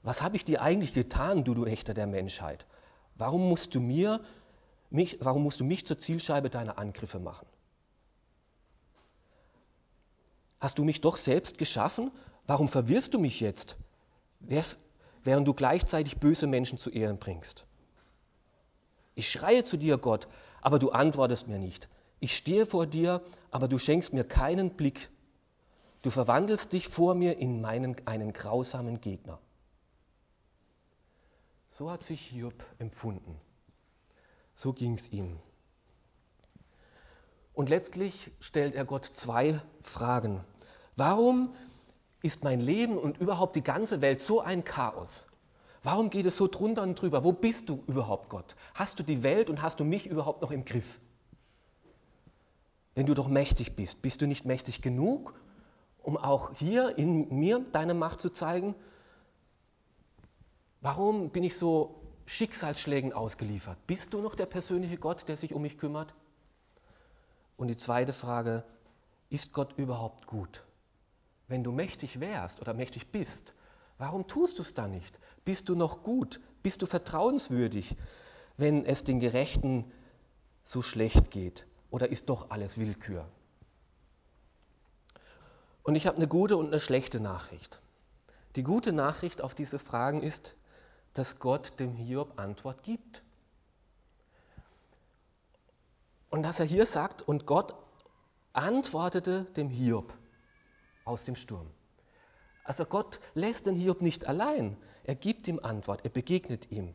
was 0.04 0.22
habe 0.22 0.36
ich 0.36 0.46
dir 0.46 0.62
eigentlich 0.62 0.94
getan, 0.94 1.44
du, 1.44 1.54
du 1.54 1.66
Wächter 1.66 1.94
der 1.94 2.08
Menschheit? 2.08 2.66
Warum 3.16 3.50
musst 3.50 3.74
du 3.74 3.80
mir, 3.80 4.22
mich, 4.90 5.18
warum 5.22 5.44
musst 5.44 5.60
du 5.60 5.64
mich 5.64 5.86
zur 5.86 5.98
Zielscheibe 5.98 6.50
deiner 6.50 6.78
Angriffe 6.78 7.20
machen? 7.20 7.48
Hast 10.60 10.78
du 10.78 10.84
mich 10.84 11.02
doch 11.02 11.18
selbst 11.18 11.58
geschaffen? 11.58 12.12
Warum 12.46 12.70
verwirrst 12.70 13.14
du 13.14 13.20
mich 13.20 13.40
jetzt? 13.40 13.78
Wär's, 14.40 14.80
während 15.28 15.46
du 15.46 15.54
gleichzeitig 15.54 16.20
böse 16.20 16.48
Menschen 16.48 16.78
zu 16.78 16.90
Ehren 16.90 17.20
bringst. 17.20 17.66
Ich 19.14 19.30
schreie 19.30 19.66
zu 19.66 19.76
dir, 19.76 19.98
Gott, 19.98 20.30
aber 20.62 20.80
du 20.80 20.92
antwortest 20.92 21.50
mir 21.50 21.60
nicht. 21.60 21.90
Ich 22.22 22.38
stehe 22.38 22.66
vor 22.66 22.86
dir, 22.88 23.22
aber 23.52 23.68
du 23.68 23.78
schenkst 23.78 24.14
mir 24.14 24.24
keinen 24.24 24.78
Blick. 24.78 25.10
Du 26.02 26.12
verwandelst 26.12 26.72
dich 26.72 26.88
vor 26.88 27.14
mir 27.14 27.40
in 27.40 27.60
meinen, 27.60 27.98
einen 28.08 28.32
grausamen 28.32 29.02
Gegner. 29.02 29.38
So 31.72 31.92
hat 31.92 32.04
sich 32.04 32.22
Hiob 32.22 32.64
empfunden. 32.80 33.36
So 34.54 34.72
ging 34.72 34.94
es 34.94 35.12
ihm. 35.12 35.38
Und 37.54 37.68
letztlich 37.68 38.32
stellt 38.40 38.76
er 38.76 38.86
Gott 38.86 39.06
zwei 39.06 39.60
Fragen. 39.82 40.42
Warum 40.96 41.54
ist 42.28 42.44
mein 42.44 42.60
Leben 42.60 42.98
und 42.98 43.18
überhaupt 43.18 43.56
die 43.56 43.64
ganze 43.64 44.02
Welt 44.02 44.22
so 44.22 44.42
ein 44.42 44.64
Chaos? 44.64 45.26
Warum 45.82 46.10
geht 46.10 46.26
es 46.26 46.38
so 46.38 46.48
drunter 46.48 46.84
und 46.84 47.02
drüber? 47.02 47.24
Wo 47.24 47.32
bist 47.32 47.70
du 47.70 47.84
überhaupt, 47.88 48.30
Gott? 48.30 48.56
Hast 48.74 49.00
du 49.00 49.04
die 49.04 49.24
Welt 49.24 49.50
und 49.50 49.62
hast 49.62 49.80
du 49.80 49.86
mich 49.86 50.08
überhaupt 50.08 50.42
noch 50.42 50.52
im 50.52 50.66
Griff? 50.66 51.00
Wenn 52.94 53.06
du 53.06 53.14
doch 53.14 53.30
mächtig 53.30 53.76
bist, 53.76 54.02
bist 54.02 54.22
du 54.22 54.28
nicht 54.28 54.44
mächtig 54.46 54.82
genug, 54.82 55.34
um 56.04 56.18
auch 56.18 56.54
hier 56.54 56.98
in 56.98 57.30
mir 57.30 57.60
deine 57.72 57.94
Macht 57.94 58.20
zu 58.20 58.30
zeigen? 58.30 58.76
Warum 60.82 61.30
bin 61.30 61.44
ich 61.44 61.58
so 61.58 62.02
Schicksalsschlägen 62.26 63.14
ausgeliefert? 63.14 63.78
Bist 63.88 64.14
du 64.14 64.22
noch 64.22 64.36
der 64.36 64.48
persönliche 64.48 64.98
Gott, 64.98 65.28
der 65.30 65.38
sich 65.38 65.54
um 65.54 65.62
mich 65.62 65.78
kümmert? 65.78 66.14
Und 67.56 67.70
die 67.70 67.78
zweite 67.78 68.14
Frage, 68.14 68.64
ist 69.30 69.54
Gott 69.54 69.78
überhaupt 69.78 70.28
gut? 70.28 70.64
Wenn 71.48 71.64
du 71.64 71.72
mächtig 71.72 72.20
wärst 72.20 72.62
oder 72.62 72.74
mächtig 72.74 73.12
bist, 73.12 73.54
warum 73.98 74.28
tust 74.28 74.60
du 74.60 74.64
es 74.64 74.74
dann 74.74 74.92
nicht? 74.92 75.18
Bist 75.46 75.70
du 75.70 75.76
noch 75.76 76.04
gut? 76.04 76.42
Bist 76.62 76.82
du 76.82 76.86
vertrauenswürdig, 76.86 77.96
wenn 78.58 78.86
es 78.86 79.04
den 79.04 79.20
Gerechten 79.20 79.90
so 80.64 80.82
schlecht 80.82 81.32
geht? 81.32 81.66
Oder 81.90 82.10
ist 82.10 82.28
doch 82.28 82.50
alles 82.50 82.78
Willkür? 82.78 83.26
Und 85.84 85.96
ich 85.96 86.06
habe 86.06 86.18
eine 86.18 86.28
gute 86.28 86.58
und 86.58 86.68
eine 86.68 86.82
schlechte 86.82 87.22
Nachricht. 87.22 87.80
Die 88.58 88.64
gute 88.64 88.92
Nachricht 88.92 89.40
auf 89.40 89.56
diese 89.56 89.80
Fragen 89.80 90.22
ist, 90.22 90.56
dass 91.14 91.40
Gott 91.40 91.80
dem 91.80 91.94
Hiob 91.94 92.38
Antwort 92.38 92.84
gibt. 92.84 93.24
Und 96.30 96.44
dass 96.44 96.60
er 96.60 96.66
hier 96.66 96.86
sagt, 96.86 97.22
und 97.22 97.46
Gott 97.46 97.74
antwortete 98.52 99.46
dem 99.56 99.70
Hiob 99.70 100.14
aus 101.08 101.24
dem 101.24 101.36
Sturm. 101.36 101.68
Also 102.64 102.86
Gott 102.86 103.20
lässt 103.34 103.66
den 103.66 103.76
Hiob 103.76 104.02
nicht 104.02 104.26
allein. 104.28 104.78
Er 105.04 105.16
gibt 105.16 105.48
ihm 105.48 105.60
Antwort, 105.60 106.02
er 106.04 106.10
begegnet 106.10 106.70
ihm. 106.72 106.94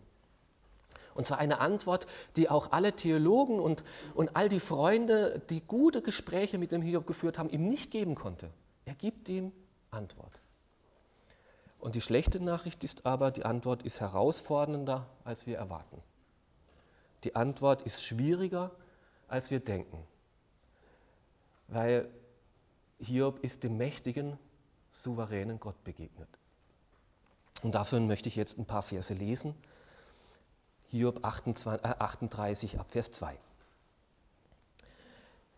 Und 1.15 1.27
zwar 1.27 1.39
eine 1.39 1.61
Antwort, 1.61 2.07
die 2.37 2.49
auch 2.49 2.73
alle 2.73 2.95
Theologen 2.95 3.59
und, 3.59 3.83
und 4.15 4.37
all 4.37 4.49
die 4.49 4.61
Freunde, 4.61 5.43
die 5.51 5.61
gute 5.61 6.03
Gespräche 6.03 6.59
mit 6.59 6.73
dem 6.73 6.83
Hiob 6.83 7.07
geführt 7.07 7.39
haben, 7.39 7.51
ihm 7.51 7.69
nicht 7.69 7.91
geben 7.91 8.15
konnte. 8.15 8.51
Er 8.85 8.95
gibt 8.95 9.29
ihm 9.29 9.53
Antwort. 9.91 10.33
Und 11.79 11.95
die 11.95 12.01
schlechte 12.01 12.39
Nachricht 12.41 12.85
ist 12.85 13.07
aber, 13.07 13.31
die 13.31 13.45
Antwort 13.45 13.83
ist 13.83 14.01
herausfordernder, 14.01 15.07
als 15.25 15.47
wir 15.47 15.59
erwarten. 15.59 16.01
Die 17.25 17.35
Antwort 17.35 17.83
ist 17.83 18.03
schwieriger, 18.05 18.71
als 19.29 19.51
wir 19.51 19.61
denken. 19.61 19.99
Weil 21.69 22.09
Hiob 23.03 23.43
ist 23.43 23.65
dem 23.65 23.77
mächtigen, 23.77 24.39
souveränen 24.93 25.59
Gott 25.59 25.83
begegnet. 25.83 26.29
Und 27.63 27.75
dafür 27.75 27.99
möchte 28.01 28.29
ich 28.29 28.37
jetzt 28.37 28.59
ein 28.59 28.65
paar 28.65 28.83
Verse 28.83 29.13
lesen. 29.13 29.55
Hiob 30.89 31.25
28, 31.25 31.85
äh 31.85 31.95
38 31.99 32.79
ab 32.79 32.93
Vers 32.93 33.11
2. 33.11 33.37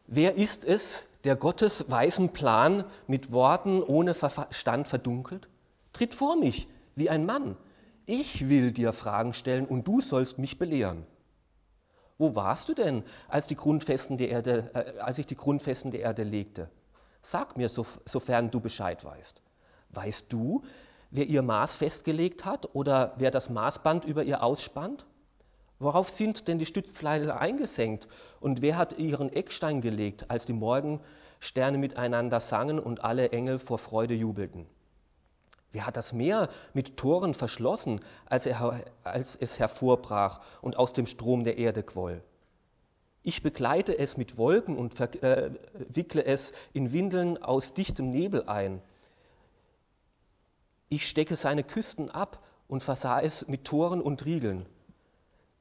Wer 0.07 0.37
ist 0.37 0.65
es, 0.65 1.05
der 1.25 1.37
Gottes 1.37 1.91
weisen 1.91 2.31
Plan 2.31 2.85
mit 3.07 3.33
Worten 3.33 3.83
ohne 3.83 4.15
Verstand 4.15 4.89
verdunkelt? 4.89 5.49
Tritt 5.93 6.15
vor 6.15 6.37
mich 6.37 6.69
wie 6.95 7.11
ein 7.11 7.27
Mann. 7.27 7.57
Ich 8.07 8.49
will 8.49 8.73
dir 8.73 8.93
Fragen 8.93 9.35
stellen 9.35 9.67
und 9.67 9.89
du 9.89 10.01
sollst 10.01 10.39
mich 10.39 10.59
belehren. 10.59 11.07
Wo 12.17 12.35
warst 12.35 12.69
du 12.69 12.75
denn, 12.75 13.03
als, 13.29 13.49
die 13.49 13.57
Grundfesten 13.57 14.19
der 14.19 14.29
Erde, 14.29 14.71
äh, 14.75 14.99
als 15.01 15.19
ich 15.19 15.27
die 15.27 15.37
Grundfesten 15.37 15.91
der 15.91 16.01
Erde 16.01 16.23
legte? 16.23 16.71
Sag 17.25 17.57
mir, 17.57 17.71
so, 17.71 17.87
sofern 18.05 18.51
du 18.51 18.61
Bescheid 18.61 19.03
weißt. 19.03 19.41
Weißt 19.89 20.31
du, 20.31 20.63
wer 21.11 21.25
ihr 21.25 21.41
Maß 21.41 21.77
festgelegt 21.77 22.45
hat 22.45 22.75
oder 22.75 23.15
wer 23.17 23.31
das 23.31 23.49
Maßband 23.49 24.05
über 24.05 24.25
ihr 24.25 24.43
ausspannt? 24.43 25.07
Worauf 25.79 26.11
sind 26.11 26.49
denn 26.49 26.59
die 26.59 26.67
Stützpfeiler 26.67 27.41
eingesenkt? 27.41 28.09
Und 28.41 28.61
wer 28.61 28.77
hat 28.77 28.99
ihren 28.99 29.33
Eckstein 29.33 29.81
gelegt, 29.81 30.31
als 30.31 30.45
die 30.45 30.53
Morgensterne 30.53 31.79
miteinander 31.79 32.41
sangen 32.41 32.79
und 32.79 33.03
alle 33.03 33.31
Engel 33.31 33.59
vor 33.59 33.79
Freude 33.79 34.15
jubelten? 34.15 34.67
Wer 35.73 35.87
hat 35.87 35.97
das 35.97 36.13
Meer 36.13 36.51
mit 36.75 36.99
Toren 36.99 37.33
verschlossen, 37.33 38.01
als, 38.27 38.45
er, 38.45 38.85
als 39.03 39.35
es 39.35 39.59
hervorbrach 39.59 40.41
und 40.61 40.77
aus 40.77 40.93
dem 40.93 41.07
Strom 41.07 41.43
der 41.43 41.57
Erde 41.57 41.83
quoll? 41.83 42.23
Ich 43.27 43.43
begleite 43.43 43.99
es 43.99 44.19
mit 44.19 44.37
Wolken 44.37 44.77
und 44.77 45.01
äh, 45.01 45.51
es 46.25 46.53
in 46.75 46.93
Windeln 46.93 47.43
aus 47.43 47.73
dichtem 47.73 48.11
Nebel 48.11 48.45
ein. 48.45 48.83
Ich 50.91 51.09
stecke 51.09 51.35
seine 51.35 51.65
Küsten 51.65 52.11
ab 52.11 52.45
und 52.69 52.83
versah 52.83 53.21
es 53.21 53.49
mit 53.49 53.65
Toren 53.65 54.03
und 54.03 54.27
Riegeln. 54.27 54.67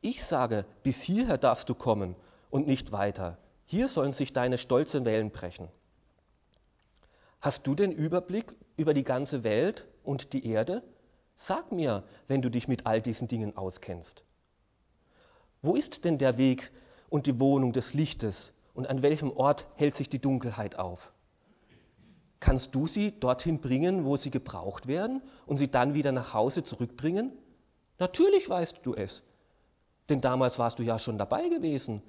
Ich 0.01 0.25
sage, 0.25 0.65
bis 0.84 1.01
hierher 1.01 1.38
darfst 1.38 1.70
du 1.70 1.74
kommen 1.74 2.17
und 2.50 2.67
nicht 2.67 2.91
weiter. 2.91 3.38
Hier 3.65 3.88
sollen 3.88 4.12
sich 4.12 4.34
deine 4.34 4.58
stolzen 4.58 5.05
Wellen 5.05 5.32
brechen. 5.32 5.70
Hast 7.39 7.65
du 7.65 7.75
den 7.75 7.93
Überblick 7.93 8.58
über 8.75 8.93
die 8.93 9.05
ganze 9.05 9.46
Welt 9.46 9.88
und 10.03 10.34
die 10.34 10.46
Erde? 10.46 10.84
Sag 11.36 11.72
mir, 11.72 12.03
wenn 12.27 12.41
du 12.41 12.51
dich 12.51 12.67
mit 12.67 12.86
all 12.86 13.01
diesen 13.01 13.29
Dingen 13.29 13.55
auskennst. 13.55 14.25
Wo 15.62 15.75
ist 15.75 16.03
denn 16.03 16.17
der 16.17 16.38
Weg 16.38 16.70
und 17.13 17.27
die 17.27 17.39
Wohnung 17.39 17.74
des 17.74 17.93
Lichtes 17.93 18.53
und 18.74 18.89
an 18.89 19.03
welchem 19.03 19.29
Ort 19.29 19.67
hält 19.75 19.96
sich 19.96 20.09
die 20.09 20.18
Dunkelheit 20.18 20.79
auf? 20.79 21.14
Kannst 22.40 22.74
du 22.74 22.88
sie 22.88 23.20
dorthin 23.20 23.61
bringen, 23.61 24.03
wo 24.03 24.18
sie 24.18 24.31
gebraucht 24.31 24.88
werden 24.88 25.22
und 25.46 25.57
sie 25.57 25.70
dann 25.70 25.94
wieder 25.94 26.11
nach 26.11 26.33
Hause 26.33 26.64
zurückbringen? 26.64 27.31
Natürlich 28.00 28.50
weißt 28.50 28.79
du 28.81 28.96
es. 28.96 29.22
Denn 30.09 30.22
damals 30.22 30.57
warst 30.57 30.79
du 30.79 30.83
ja 30.83 30.98
schon 30.98 31.20
dabei 31.20 31.50
gewesen 31.50 32.01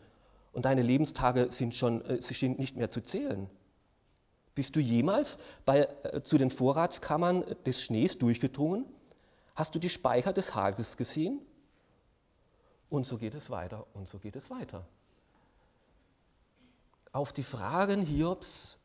und 0.52 0.64
deine 0.64 0.80
Lebenstage 0.80 1.48
sind 1.50 1.74
schon 1.74 2.02
äh, 2.06 2.22
sind 2.22 2.58
nicht 2.58 2.74
mehr 2.74 2.88
zu 2.88 3.02
zählen. 3.02 3.50
Bist 4.54 4.74
du 4.74 4.80
jemals 4.80 5.36
bei, 5.66 5.86
äh, 6.04 6.22
zu 6.22 6.38
den 6.38 6.50
Vorratskammern 6.50 7.44
des 7.66 7.82
Schnees 7.82 8.16
durchgedrungen? 8.16 8.86
Hast 9.54 9.74
du 9.74 9.78
die 9.78 9.90
Speicher 9.90 10.32
des 10.32 10.54
Hagels 10.54 10.96
gesehen? 10.96 11.42
Und 12.90 13.06
so 13.06 13.18
geht 13.18 13.34
es 13.34 13.50
weiter 13.50 13.86
und 13.94 14.08
so 14.08 14.18
geht 14.18 14.36
es 14.36 14.50
weiter. 14.50 14.86
Auf 17.12 17.32
die 17.32 17.42
Fragen 17.42 18.02
Hiobs, 18.02 18.78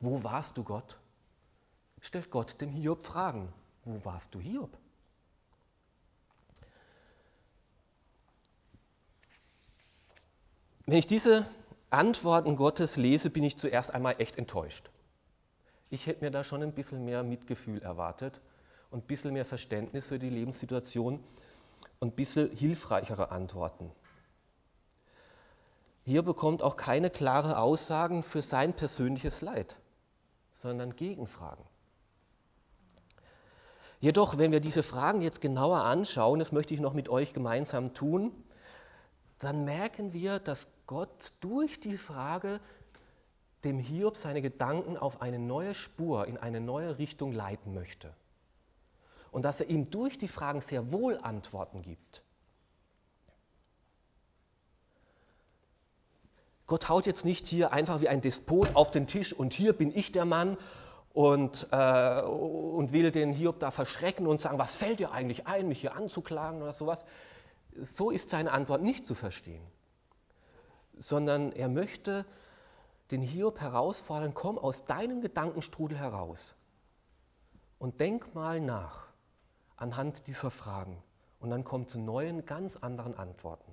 wo 0.00 0.22
warst 0.22 0.56
du 0.56 0.64
Gott, 0.64 0.98
stellt 2.00 2.30
Gott 2.30 2.60
dem 2.60 2.70
Hiob 2.70 3.04
Fragen. 3.04 3.52
Wo 3.84 4.04
warst 4.04 4.34
du 4.34 4.40
Hiob? 4.40 4.76
Wenn 10.86 10.98
ich 10.98 11.06
diese 11.06 11.46
Antworten 11.90 12.56
Gottes 12.56 12.96
lese, 12.96 13.30
bin 13.30 13.44
ich 13.44 13.56
zuerst 13.56 13.92
einmal 13.92 14.16
echt 14.18 14.38
enttäuscht. 14.38 14.90
Ich 15.88 16.06
hätte 16.06 16.24
mir 16.24 16.30
da 16.30 16.44
schon 16.44 16.62
ein 16.62 16.72
bisschen 16.72 17.04
mehr 17.04 17.22
Mitgefühl 17.22 17.82
erwartet 17.82 18.40
und 18.90 19.04
ein 19.04 19.06
bisschen 19.06 19.32
mehr 19.32 19.44
Verständnis 19.44 20.06
für 20.06 20.18
die 20.18 20.30
Lebenssituation 20.30 21.22
und 22.00 22.08
ein 22.08 22.16
bisschen 22.16 22.50
hilfreichere 22.56 23.30
Antworten. 23.30 23.92
Hier 26.02 26.22
bekommt 26.22 26.62
auch 26.62 26.76
keine 26.76 27.10
klare 27.10 27.58
Aussagen 27.58 28.22
für 28.22 28.42
sein 28.42 28.72
persönliches 28.72 29.42
Leid, 29.42 29.76
sondern 30.50 30.96
Gegenfragen. 30.96 31.64
Jedoch, 34.00 34.38
wenn 34.38 34.50
wir 34.50 34.60
diese 34.60 34.82
Fragen 34.82 35.20
jetzt 35.20 35.42
genauer 35.42 35.84
anschauen, 35.84 36.38
das 36.38 36.52
möchte 36.52 36.72
ich 36.72 36.80
noch 36.80 36.94
mit 36.94 37.10
euch 37.10 37.34
gemeinsam 37.34 37.92
tun, 37.92 38.32
dann 39.38 39.64
merken 39.64 40.14
wir, 40.14 40.38
dass 40.38 40.68
Gott 40.86 41.34
durch 41.40 41.80
die 41.80 41.98
Frage 41.98 42.60
dem 43.62 43.78
Hiob 43.78 44.16
seine 44.16 44.40
Gedanken 44.40 44.96
auf 44.96 45.20
eine 45.20 45.38
neue 45.38 45.74
Spur, 45.74 46.26
in 46.26 46.38
eine 46.38 46.60
neue 46.60 46.96
Richtung 46.96 47.32
leiten 47.32 47.74
möchte. 47.74 48.14
Und 49.30 49.42
dass 49.42 49.60
er 49.60 49.68
ihm 49.68 49.90
durch 49.90 50.18
die 50.18 50.28
Fragen 50.28 50.60
sehr 50.60 50.92
wohl 50.92 51.18
Antworten 51.18 51.82
gibt. 51.82 52.22
Gott 56.66 56.88
haut 56.88 57.06
jetzt 57.06 57.24
nicht 57.24 57.46
hier 57.46 57.72
einfach 57.72 58.00
wie 58.00 58.08
ein 58.08 58.20
Despot 58.20 58.76
auf 58.76 58.90
den 58.90 59.06
Tisch 59.06 59.32
und 59.32 59.52
hier 59.52 59.72
bin 59.72 59.94
ich 59.94 60.12
der 60.12 60.24
Mann 60.24 60.56
und, 61.12 61.66
äh, 61.72 62.22
und 62.22 62.92
will 62.92 63.10
den 63.10 63.32
Hiob 63.32 63.58
da 63.58 63.72
verschrecken 63.72 64.28
und 64.28 64.40
sagen, 64.40 64.58
was 64.58 64.76
fällt 64.76 65.00
dir 65.00 65.10
eigentlich 65.10 65.48
ein, 65.48 65.66
mich 65.66 65.80
hier 65.80 65.96
anzuklagen 65.96 66.62
oder 66.62 66.72
sowas 66.72 67.04
so 67.76 68.10
ist 68.10 68.30
seine 68.30 68.52
Antwort 68.52 68.82
nicht 68.82 69.04
zu 69.04 69.14
verstehen, 69.14 69.64
sondern 70.98 71.52
er 71.52 71.68
möchte 71.68 72.26
den 73.10 73.22
Hiob 73.22 73.60
herausfordern, 73.60 74.34
komm 74.34 74.58
aus 74.58 74.84
deinem 74.84 75.20
Gedankenstrudel 75.20 75.98
heraus 75.98 76.54
und 77.78 78.00
denk 78.00 78.34
mal 78.34 78.60
nach 78.60 79.09
anhand 79.80 80.26
dieser 80.26 80.50
Fragen 80.50 81.02
und 81.40 81.50
dann 81.50 81.64
kommt 81.64 81.90
zu 81.90 81.98
neuen, 81.98 82.44
ganz 82.44 82.76
anderen 82.76 83.16
Antworten. 83.16 83.72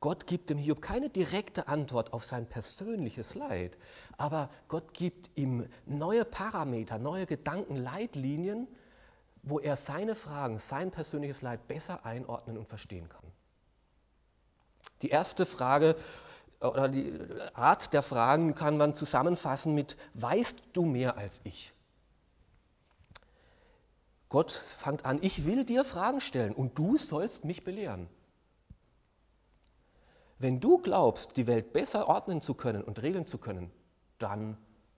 Gott 0.00 0.26
gibt 0.28 0.48
dem 0.48 0.58
Hiob 0.58 0.80
keine 0.80 1.10
direkte 1.10 1.66
Antwort 1.66 2.12
auf 2.12 2.24
sein 2.24 2.46
persönliches 2.46 3.34
Leid, 3.34 3.76
aber 4.16 4.48
Gott 4.68 4.94
gibt 4.94 5.28
ihm 5.34 5.66
neue 5.86 6.24
Parameter, 6.24 6.98
neue 6.98 7.26
Gedanken, 7.26 7.74
Leitlinien, 7.74 8.68
wo 9.42 9.58
er 9.58 9.76
seine 9.76 10.14
Fragen, 10.14 10.58
sein 10.58 10.92
persönliches 10.92 11.42
Leid 11.42 11.66
besser 11.66 12.04
einordnen 12.06 12.58
und 12.58 12.68
verstehen 12.68 13.08
kann. 13.08 13.24
Die 15.02 15.08
erste 15.10 15.46
Frage 15.46 15.96
oder 16.60 16.88
die 16.88 17.18
Art 17.54 17.92
der 17.92 18.02
Fragen 18.02 18.54
kann 18.54 18.76
man 18.76 18.94
zusammenfassen 18.94 19.74
mit, 19.74 19.96
weißt 20.14 20.62
du 20.72 20.84
mehr 20.84 21.16
als 21.16 21.40
ich? 21.44 21.72
Gott 24.28 24.52
fängt 24.52 25.04
an, 25.04 25.18
ich 25.22 25.46
will 25.46 25.64
dir 25.64 25.84
Fragen 25.84 26.20
stellen 26.20 26.54
und 26.54 26.78
du 26.78 26.98
sollst 26.98 27.44
mich 27.44 27.64
belehren. 27.64 28.08
Wenn 30.38 30.60
du 30.60 30.78
glaubst, 30.78 31.36
die 31.36 31.46
Welt 31.46 31.72
besser 31.72 32.08
ordnen 32.08 32.40
zu 32.40 32.54
können 32.54 32.82
und 32.82 33.02
regeln 33.02 33.26
zu 33.26 33.38
können, 33.38 33.72
dann 34.18 34.56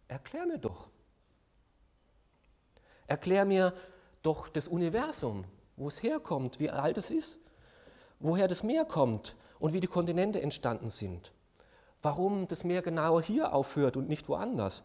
erklär 0.08 0.46
mir 0.46 0.58
doch. 0.58 0.90
Erklär 3.06 3.44
mir, 3.44 3.74
doch 4.22 4.48
das 4.48 4.68
Universum, 4.68 5.44
wo 5.76 5.88
es 5.88 6.02
herkommt, 6.02 6.58
wie 6.58 6.70
alt 6.70 6.98
es 6.98 7.10
ist, 7.10 7.40
woher 8.18 8.48
das 8.48 8.62
Meer 8.62 8.84
kommt 8.84 9.34
und 9.58 9.72
wie 9.72 9.80
die 9.80 9.86
Kontinente 9.86 10.42
entstanden 10.42 10.90
sind. 10.90 11.32
Warum 12.02 12.48
das 12.48 12.64
Meer 12.64 12.82
genau 12.82 13.20
hier 13.20 13.54
aufhört 13.54 13.96
und 13.96 14.08
nicht 14.08 14.28
woanders. 14.28 14.82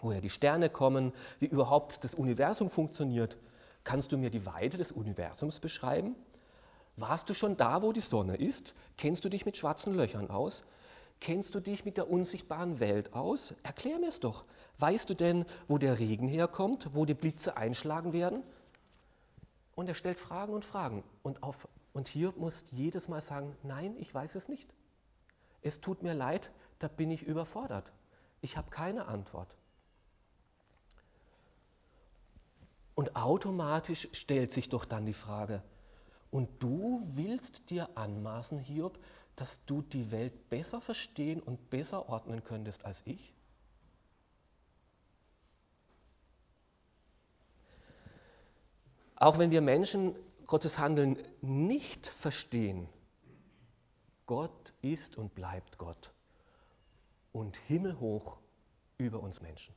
Woher 0.00 0.20
die 0.20 0.30
Sterne 0.30 0.70
kommen, 0.70 1.12
wie 1.38 1.46
überhaupt 1.46 2.02
das 2.02 2.14
Universum 2.14 2.70
funktioniert. 2.70 3.36
Kannst 3.84 4.12
du 4.12 4.18
mir 4.18 4.30
die 4.30 4.46
Weite 4.46 4.76
des 4.76 4.92
Universums 4.92 5.60
beschreiben? 5.60 6.14
Warst 6.96 7.30
du 7.30 7.34
schon 7.34 7.56
da, 7.56 7.82
wo 7.82 7.92
die 7.92 8.00
Sonne 8.00 8.36
ist? 8.36 8.74
Kennst 8.96 9.24
du 9.24 9.28
dich 9.28 9.46
mit 9.46 9.56
schwarzen 9.56 9.94
Löchern 9.94 10.30
aus? 10.30 10.64
Kennst 11.20 11.54
du 11.54 11.60
dich 11.60 11.84
mit 11.84 11.96
der 11.96 12.10
unsichtbaren 12.10 12.80
Welt 12.80 13.14
aus? 13.14 13.54
Erklär 13.62 13.98
mir 13.98 14.08
es 14.08 14.20
doch. 14.20 14.44
Weißt 14.78 15.08
du 15.08 15.14
denn, 15.14 15.44
wo 15.68 15.78
der 15.78 15.98
Regen 15.98 16.28
herkommt, 16.28 16.88
wo 16.92 17.04
die 17.04 17.14
Blitze 17.14 17.56
einschlagen 17.56 18.12
werden? 18.12 18.42
Und 19.74 19.88
er 19.88 19.94
stellt 19.94 20.18
Fragen 20.18 20.52
und 20.52 20.64
Fragen. 20.64 21.02
Und, 21.22 21.42
auf, 21.42 21.68
und 21.92 22.08
hier 22.08 22.32
muss 22.36 22.64
jedes 22.72 23.08
Mal 23.08 23.22
sagen, 23.22 23.56
nein, 23.62 23.96
ich 23.98 24.12
weiß 24.12 24.34
es 24.34 24.48
nicht. 24.48 24.68
Es 25.62 25.80
tut 25.80 26.02
mir 26.02 26.12
leid, 26.12 26.50
da 26.78 26.88
bin 26.88 27.10
ich 27.10 27.22
überfordert. 27.22 27.92
Ich 28.40 28.56
habe 28.56 28.70
keine 28.70 29.06
Antwort. 29.06 29.54
Und 33.02 33.16
automatisch 33.16 34.06
stellt 34.12 34.52
sich 34.52 34.68
doch 34.68 34.84
dann 34.84 35.06
die 35.06 35.12
Frage, 35.12 35.60
und 36.30 36.62
du 36.62 37.02
willst 37.16 37.68
dir 37.68 37.88
anmaßen, 37.96 38.60
Hiob, 38.60 38.96
dass 39.34 39.64
du 39.66 39.82
die 39.82 40.12
Welt 40.12 40.48
besser 40.50 40.80
verstehen 40.80 41.40
und 41.40 41.68
besser 41.68 42.08
ordnen 42.08 42.44
könntest 42.44 42.84
als 42.84 43.02
ich? 43.04 43.34
Auch 49.16 49.36
wenn 49.36 49.50
wir 49.50 49.62
Menschen 49.62 50.14
Gottes 50.46 50.78
Handeln 50.78 51.18
nicht 51.40 52.06
verstehen, 52.06 52.88
Gott 54.26 54.74
ist 54.80 55.18
und 55.18 55.34
bleibt 55.34 55.76
Gott 55.76 56.12
und 57.32 57.56
himmelhoch 57.66 58.38
über 58.96 59.18
uns 59.18 59.40
Menschen. 59.40 59.74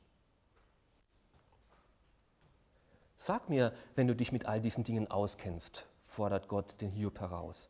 Sag 3.26 3.48
mir, 3.48 3.72
wenn 3.96 4.06
du 4.06 4.14
dich 4.14 4.30
mit 4.30 4.46
all 4.46 4.60
diesen 4.60 4.84
Dingen 4.84 5.10
auskennst, 5.10 5.88
fordert 6.04 6.46
Gott 6.46 6.80
den 6.80 6.92
Hiob 6.92 7.18
heraus. 7.18 7.68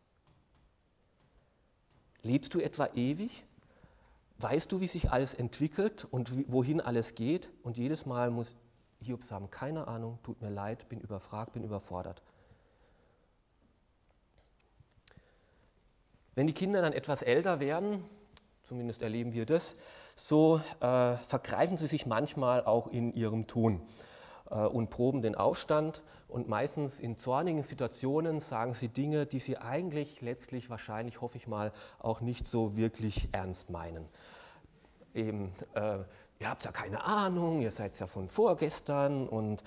Lebst 2.21 2.53
du 2.53 2.61
etwa 2.61 2.90
ewig? 2.92 3.47
Weißt 4.37 4.71
du, 4.71 4.81
wie 4.81 4.87
sich 4.87 5.12
alles 5.12 5.33
entwickelt 5.33 6.05
und 6.11 6.53
wohin 6.53 6.83
alles 6.83 7.14
geht? 7.14 7.49
Und 7.62 7.79
jedes 7.79 8.05
Mal 8.05 8.31
muss 8.31 8.59
Hiob 9.01 9.25
sagen, 9.25 9.51
keine 9.51 9.88
Ahnung, 9.88 10.19
tut 10.23 10.42
mir 10.42 10.51
leid, 10.51 10.90
bin 10.90 11.01
überfragt, 11.01 11.55
bin 11.55 11.64
überfordert. 11.64 12.21
Wenn 16.35 16.47
die 16.47 16.53
Kinder 16.53 16.83
dann 16.83 16.92
etwas 16.92 17.23
älter 17.23 17.61
werden, 17.61 18.05
zumindest 18.64 19.01
erleben 19.01 19.33
wir 19.33 19.47
das, 19.47 19.77
so 20.16 20.61
äh, 20.81 21.16
vergreifen 21.16 21.79
sie 21.79 21.87
sich 21.87 22.05
manchmal 22.05 22.62
auch 22.62 22.88
in 22.88 23.14
ihrem 23.14 23.47
Ton 23.47 23.81
äh, 23.81 24.15
und 24.51 24.91
proben 24.91 25.23
den 25.23 25.35
Aufstand. 25.35 26.03
Und 26.29 26.49
meistens 26.49 27.01
in 27.01 27.17
zornigen 27.17 27.63
Situationen 27.63 28.41
sagen 28.41 28.75
sie 28.75 28.89
Dinge, 28.89 29.27
die 29.27 29.41
sie 29.41 29.59
eigentlich 29.59 30.21
letztlich 30.21 30.71
wahrscheinlich, 30.71 31.21
hoffe 31.21 31.37
ich 31.37 31.47
mal, 31.47 31.73
auch 31.99 32.21
nicht 32.21 32.47
so 32.47 32.77
wirklich 32.77 33.29
ernst 33.33 33.71
meinen. 33.71 34.07
Eben, 35.15 35.53
äh, 35.75 35.99
ihr 36.39 36.51
habt 36.51 36.65
ja 36.65 36.73
keine 36.73 37.05
Ahnung, 37.05 37.63
ihr 37.63 37.71
seid 37.71 37.99
ja 37.99 38.07
von 38.07 38.29
vorgestern 38.29 39.29
und 39.29 39.63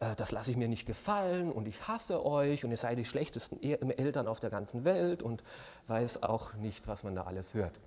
äh, 0.00 0.14
das 0.16 0.32
lasse 0.32 0.50
ich 0.50 0.56
mir 0.56 0.68
nicht 0.68 0.86
gefallen 0.86 1.52
und 1.52 1.68
ich 1.68 1.86
hasse 1.86 2.24
euch 2.24 2.64
und 2.64 2.70
ihr 2.70 2.76
seid 2.76 2.98
die 2.98 3.04
schlechtesten 3.04 3.58
e-, 3.62 3.74
Eltern 3.74 4.26
auf 4.26 4.40
der 4.40 4.50
ganzen 4.50 4.84
Welt 4.84 5.22
und 5.22 5.42
weiß 5.88 6.22
auch 6.22 6.54
nicht, 6.54 6.88
was 6.88 7.02
man 7.02 7.14
da 7.14 7.24
alles 7.24 7.54
hört. 7.54 7.78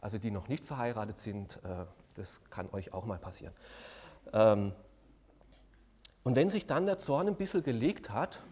Also 0.00 0.18
die 0.18 0.30
noch 0.30 0.48
nicht 0.48 0.64
verheiratet 0.64 1.18
sind, 1.18 1.56
äh, 1.64 1.84
das 2.14 2.40
kann 2.50 2.68
euch 2.72 2.94
auch 2.94 3.04
mal 3.04 3.18
passieren. 3.18 3.52
Ähm, 4.32 4.72
und 6.26 6.34
wenn 6.34 6.50
sich 6.50 6.66
dann 6.66 6.86
der 6.86 6.98
Zorn 6.98 7.28
ein 7.28 7.36
bisschen 7.36 7.62
gelegt 7.62 8.10
hat, 8.10 8.42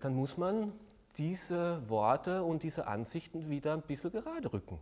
dann 0.00 0.14
muss 0.14 0.38
man 0.38 0.72
diese 1.18 1.88
Worte 1.90 2.42
und 2.42 2.62
diese 2.62 2.86
Ansichten 2.86 3.50
wieder 3.50 3.74
ein 3.74 3.82
bisschen 3.82 4.10
gerade 4.10 4.52
rücken 4.52 4.78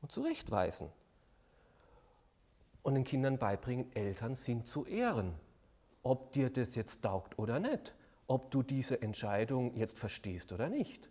und 0.00 0.12
zurechtweisen. 0.12 0.88
Und 2.82 2.94
den 2.94 3.02
Kindern 3.02 3.38
beibringen, 3.38 3.90
Eltern 3.94 4.36
sind 4.36 4.68
zu 4.68 4.86
ehren 4.86 5.34
ob 6.02 6.32
dir 6.32 6.50
das 6.50 6.76
jetzt 6.76 7.02
taugt 7.02 7.38
oder 7.38 7.58
nicht, 7.60 7.94
ob 8.28 8.50
du 8.50 8.62
diese 8.62 9.02
Entscheidung 9.02 9.74
jetzt 9.74 9.98
verstehst 9.98 10.52
oder 10.52 10.68
nicht. 10.68 11.10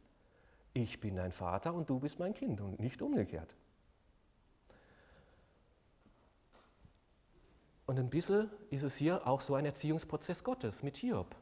Ich 0.73 0.99
bin 0.99 1.17
dein 1.17 1.31
Vater 1.31 1.73
und 1.73 1.89
du 1.89 1.99
bist 1.99 2.19
mein 2.19 2.33
Kind 2.33 2.61
und 2.61 2.79
nicht 2.79 3.01
umgekehrt. 3.01 3.55
Und 7.87 7.97
ein 7.97 8.11
bisschen 8.11 8.51
ist 8.69 8.83
es 8.83 8.95
hier 8.95 9.25
auch 9.25 9.41
so 9.41 9.55
ein 9.55 9.65
Erziehungsprozess 9.65 10.43
Gottes 10.43 10.83
mit 10.83 10.97
Hiob. 10.97 11.35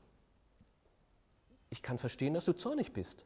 Ich 1.69 1.81
kann 1.81 1.97
verstehen, 1.97 2.33
dass 2.33 2.45
du 2.45 2.53
zornig 2.53 2.93
bist, 2.93 3.25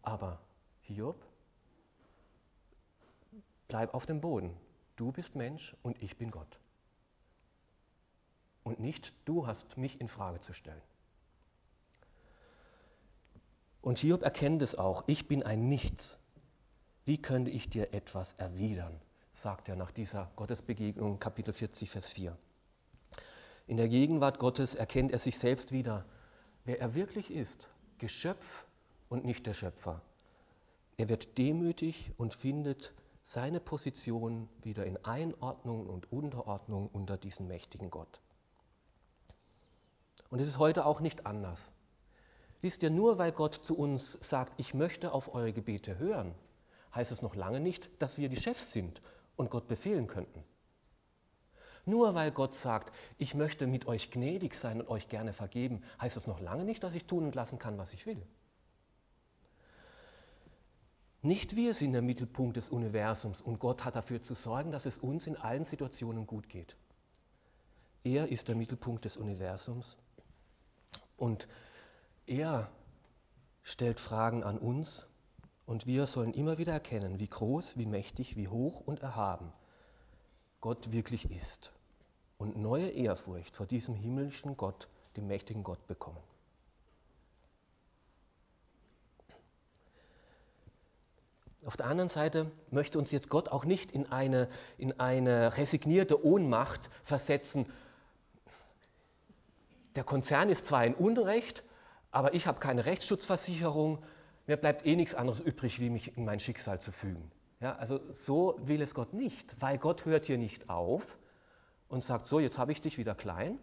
aber 0.00 0.40
Hiob, 0.80 1.22
bleib 3.68 3.92
auf 3.92 4.06
dem 4.06 4.22
Boden. 4.22 4.56
Du 4.96 5.12
bist 5.12 5.34
Mensch 5.34 5.76
und 5.82 6.02
ich 6.02 6.16
bin 6.16 6.30
Gott 6.30 6.58
und 8.64 8.80
nicht 8.80 9.14
du 9.26 9.46
hast 9.46 9.76
mich 9.76 10.00
in 10.00 10.08
Frage 10.08 10.40
zu 10.40 10.52
stellen. 10.52 10.82
Und 13.82 13.98
Hiob 13.98 14.22
erkennt 14.22 14.62
es 14.62 14.74
auch, 14.74 15.04
ich 15.06 15.28
bin 15.28 15.42
ein 15.42 15.68
Nichts. 15.68 16.18
Wie 17.04 17.20
könnte 17.20 17.50
ich 17.50 17.68
dir 17.68 17.92
etwas 17.92 18.32
erwidern? 18.34 18.98
Sagt 19.34 19.68
er 19.68 19.74
nach 19.74 19.90
dieser 19.90 20.30
Gottesbegegnung, 20.36 21.18
Kapitel 21.18 21.52
40, 21.52 21.90
Vers 21.90 22.12
4. 22.12 22.38
In 23.66 23.76
der 23.76 23.88
Gegenwart 23.88 24.38
Gottes 24.38 24.76
erkennt 24.76 25.10
er 25.10 25.18
sich 25.18 25.38
selbst 25.38 25.72
wieder, 25.72 26.06
wer 26.64 26.80
er 26.80 26.94
wirklich 26.94 27.32
ist, 27.32 27.68
Geschöpf 27.98 28.64
und 29.08 29.24
nicht 29.24 29.46
der 29.46 29.54
Schöpfer. 29.54 30.00
Er 30.96 31.08
wird 31.08 31.36
demütig 31.36 32.12
und 32.16 32.32
findet 32.32 32.94
seine 33.24 33.58
Position 33.58 34.48
wieder 34.62 34.86
in 34.86 35.04
Einordnung 35.04 35.88
und 35.88 36.12
Unterordnung 36.12 36.88
unter 36.92 37.16
diesen 37.16 37.48
mächtigen 37.48 37.90
Gott. 37.90 38.20
Und 40.30 40.40
es 40.40 40.46
ist 40.46 40.58
heute 40.58 40.86
auch 40.86 41.00
nicht 41.00 41.26
anders. 41.26 41.72
Wisst 42.60 42.84
ihr, 42.84 42.90
nur 42.90 43.18
weil 43.18 43.32
Gott 43.32 43.54
zu 43.54 43.76
uns 43.76 44.16
sagt, 44.20 44.58
ich 44.60 44.74
möchte 44.74 45.12
auf 45.12 45.34
eure 45.34 45.52
Gebete 45.52 45.98
hören, 45.98 46.34
heißt 46.94 47.10
es 47.10 47.20
noch 47.20 47.34
lange 47.34 47.58
nicht, 47.60 47.90
dass 48.00 48.18
wir 48.18 48.28
die 48.28 48.40
Chefs 48.40 48.70
sind 48.70 49.02
und 49.36 49.50
Gott 49.50 49.68
befehlen 49.68 50.06
könnten. 50.06 50.44
Nur 51.86 52.14
weil 52.14 52.30
Gott 52.30 52.54
sagt, 52.54 52.94
ich 53.18 53.34
möchte 53.34 53.66
mit 53.66 53.86
euch 53.86 54.10
gnädig 54.10 54.54
sein 54.54 54.80
und 54.80 54.88
euch 54.88 55.08
gerne 55.08 55.32
vergeben, 55.32 55.82
heißt 56.00 56.16
es 56.16 56.26
noch 56.26 56.40
lange 56.40 56.64
nicht, 56.64 56.82
dass 56.82 56.94
ich 56.94 57.04
tun 57.04 57.24
und 57.24 57.34
lassen 57.34 57.58
kann, 57.58 57.76
was 57.76 57.92
ich 57.92 58.06
will. 58.06 58.22
Nicht 61.20 61.56
wir 61.56 61.72
sind 61.74 61.92
der 61.92 62.02
Mittelpunkt 62.02 62.56
des 62.56 62.68
Universums 62.68 63.40
und 63.40 63.58
Gott 63.58 63.84
hat 63.84 63.96
dafür 63.96 64.22
zu 64.22 64.34
sorgen, 64.34 64.72
dass 64.72 64.86
es 64.86 64.98
uns 64.98 65.26
in 65.26 65.36
allen 65.36 65.64
Situationen 65.64 66.26
gut 66.26 66.48
geht. 66.48 66.76
Er 68.02 68.28
ist 68.28 68.48
der 68.48 68.54
Mittelpunkt 68.54 69.06
des 69.06 69.16
Universums 69.16 69.96
und 71.16 71.48
er 72.26 72.70
stellt 73.62 74.00
Fragen 74.00 74.44
an 74.44 74.58
uns 74.58 75.06
und 75.66 75.86
wir 75.86 76.06
sollen 76.06 76.34
immer 76.34 76.58
wieder 76.58 76.72
erkennen, 76.72 77.18
wie 77.18 77.28
groß, 77.28 77.78
wie 77.78 77.86
mächtig, 77.86 78.36
wie 78.36 78.48
hoch 78.48 78.80
und 78.80 79.00
erhaben 79.00 79.52
Gott 80.60 80.92
wirklich 80.92 81.30
ist 81.30 81.72
und 82.38 82.56
neue 82.56 82.88
Ehrfurcht 82.88 83.54
vor 83.54 83.66
diesem 83.66 83.94
himmlischen 83.94 84.56
Gott, 84.56 84.88
dem 85.16 85.26
mächtigen 85.26 85.62
Gott 85.62 85.86
bekommen. 85.86 86.20
Auf 91.66 91.76
der 91.78 91.86
anderen 91.86 92.10
Seite 92.10 92.50
möchte 92.70 92.98
uns 92.98 93.10
jetzt 93.10 93.30
Gott 93.30 93.48
auch 93.48 93.64
nicht 93.64 93.90
in 93.92 94.10
eine, 94.12 94.48
in 94.76 95.00
eine 95.00 95.56
resignierte 95.56 96.22
Ohnmacht 96.24 96.90
versetzen, 97.02 97.66
der 99.94 100.04
Konzern 100.04 100.48
ist 100.48 100.66
zwar 100.66 100.84
in 100.84 100.94
Unrecht, 100.94 101.62
aber 102.10 102.34
ich 102.34 102.46
habe 102.46 102.58
keine 102.58 102.84
Rechtsschutzversicherung, 102.84 104.02
mir 104.46 104.56
bleibt 104.56 104.86
eh 104.86 104.96
nichts 104.96 105.14
anderes 105.14 105.40
übrig, 105.40 105.80
wie 105.80 105.90
mich 105.90 106.16
in 106.16 106.24
mein 106.24 106.40
Schicksal 106.40 106.80
zu 106.80 106.92
fügen. 106.92 107.30
Ja, 107.60 107.76
also 107.76 108.00
so 108.12 108.58
will 108.62 108.82
es 108.82 108.94
Gott 108.94 109.14
nicht, 109.14 109.56
weil 109.60 109.78
Gott 109.78 110.04
hört 110.04 110.26
hier 110.26 110.38
nicht 110.38 110.68
auf 110.68 111.16
und 111.88 112.02
sagt, 112.02 112.26
so, 112.26 112.40
jetzt 112.40 112.58
habe 112.58 112.72
ich 112.72 112.80
dich 112.80 112.98
wieder 112.98 113.14
klein, 113.14 113.58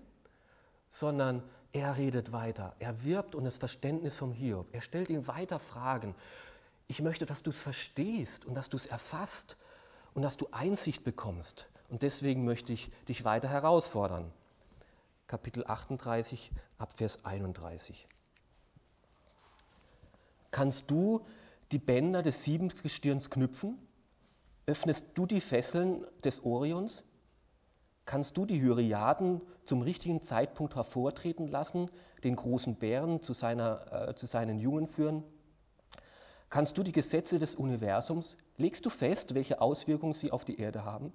sondern 0.89 1.43
er 1.73 1.97
redet 1.97 2.31
weiter. 2.31 2.75
Er 2.79 3.03
wirbt 3.03 3.35
um 3.35 3.45
das 3.45 3.57
Verständnis 3.57 4.17
vom 4.17 4.33
Hiob. 4.33 4.67
Er 4.73 4.81
stellt 4.81 5.09
ihm 5.09 5.27
weiter 5.27 5.59
Fragen. 5.59 6.15
Ich 6.87 7.01
möchte, 7.01 7.25
dass 7.25 7.43
du 7.43 7.51
es 7.51 7.61
verstehst 7.61 8.45
und 8.45 8.55
dass 8.55 8.69
du 8.69 8.77
es 8.77 8.85
erfasst 8.85 9.57
und 10.13 10.21
dass 10.21 10.37
du 10.37 10.47
Einsicht 10.51 11.03
bekommst. 11.03 11.67
Und 11.89 12.01
deswegen 12.01 12.43
möchte 12.43 12.73
ich 12.73 12.91
dich 13.07 13.23
weiter 13.23 13.47
herausfordern. 13.47 14.31
Kapitel 15.27 15.65
38 15.65 16.51
Abvers 16.77 17.23
31. 17.23 18.07
Kannst 20.51 20.91
du 20.91 21.21
die 21.71 21.79
Bänder 21.79 22.21
des 22.21 22.43
Siebengestirns 22.43 23.29
knüpfen? 23.29 23.79
Öffnest 24.65 25.07
du 25.15 25.25
die 25.25 25.41
Fesseln 25.41 26.05
des 26.23 26.43
Orions? 26.43 27.03
Kannst 28.05 28.35
du 28.35 28.45
die 28.45 28.61
Hyriaden 28.61 29.41
zum 29.63 29.81
richtigen 29.81 30.21
Zeitpunkt 30.21 30.75
hervortreten 30.75 31.47
lassen, 31.47 31.89
den 32.23 32.35
großen 32.35 32.75
Bären 32.75 33.21
zu, 33.21 33.33
seiner, 33.33 34.09
äh, 34.09 34.15
zu 34.15 34.25
seinen 34.25 34.59
Jungen 34.59 34.87
führen? 34.87 35.23
Kannst 36.49 36.77
du 36.77 36.83
die 36.83 36.91
Gesetze 36.91 37.39
des 37.39 37.55
Universums, 37.55 38.35
legst 38.57 38.85
du 38.85 38.89
fest, 38.89 39.33
welche 39.35 39.61
Auswirkungen 39.61 40.13
sie 40.13 40.31
auf 40.31 40.43
die 40.43 40.59
Erde 40.59 40.83
haben? 40.83 41.13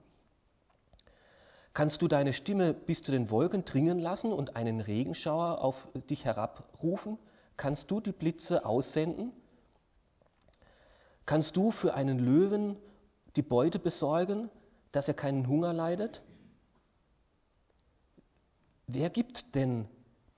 Kannst 1.74 2.00
du 2.00 2.08
deine 2.08 2.32
Stimme 2.32 2.72
bis 2.72 3.02
zu 3.02 3.12
den 3.12 3.30
Wolken 3.30 3.66
dringen 3.66 3.98
lassen 3.98 4.32
und 4.32 4.56
einen 4.56 4.80
Regenschauer 4.80 5.60
auf 5.60 5.88
dich 6.08 6.24
herabrufen? 6.24 7.18
Kannst 7.56 7.90
du 7.90 8.00
die 8.00 8.12
Blitze 8.12 8.64
aussenden? 8.64 9.32
Kannst 11.24 11.56
du 11.56 11.70
für 11.70 11.94
einen 11.94 12.18
Löwen 12.18 12.76
die 13.34 13.42
Beute 13.42 13.78
besorgen, 13.78 14.50
dass 14.92 15.08
er 15.08 15.14
keinen 15.14 15.48
Hunger 15.48 15.72
leidet? 15.72 16.22
Wer 18.86 19.10
gibt 19.10 19.54
denn 19.54 19.88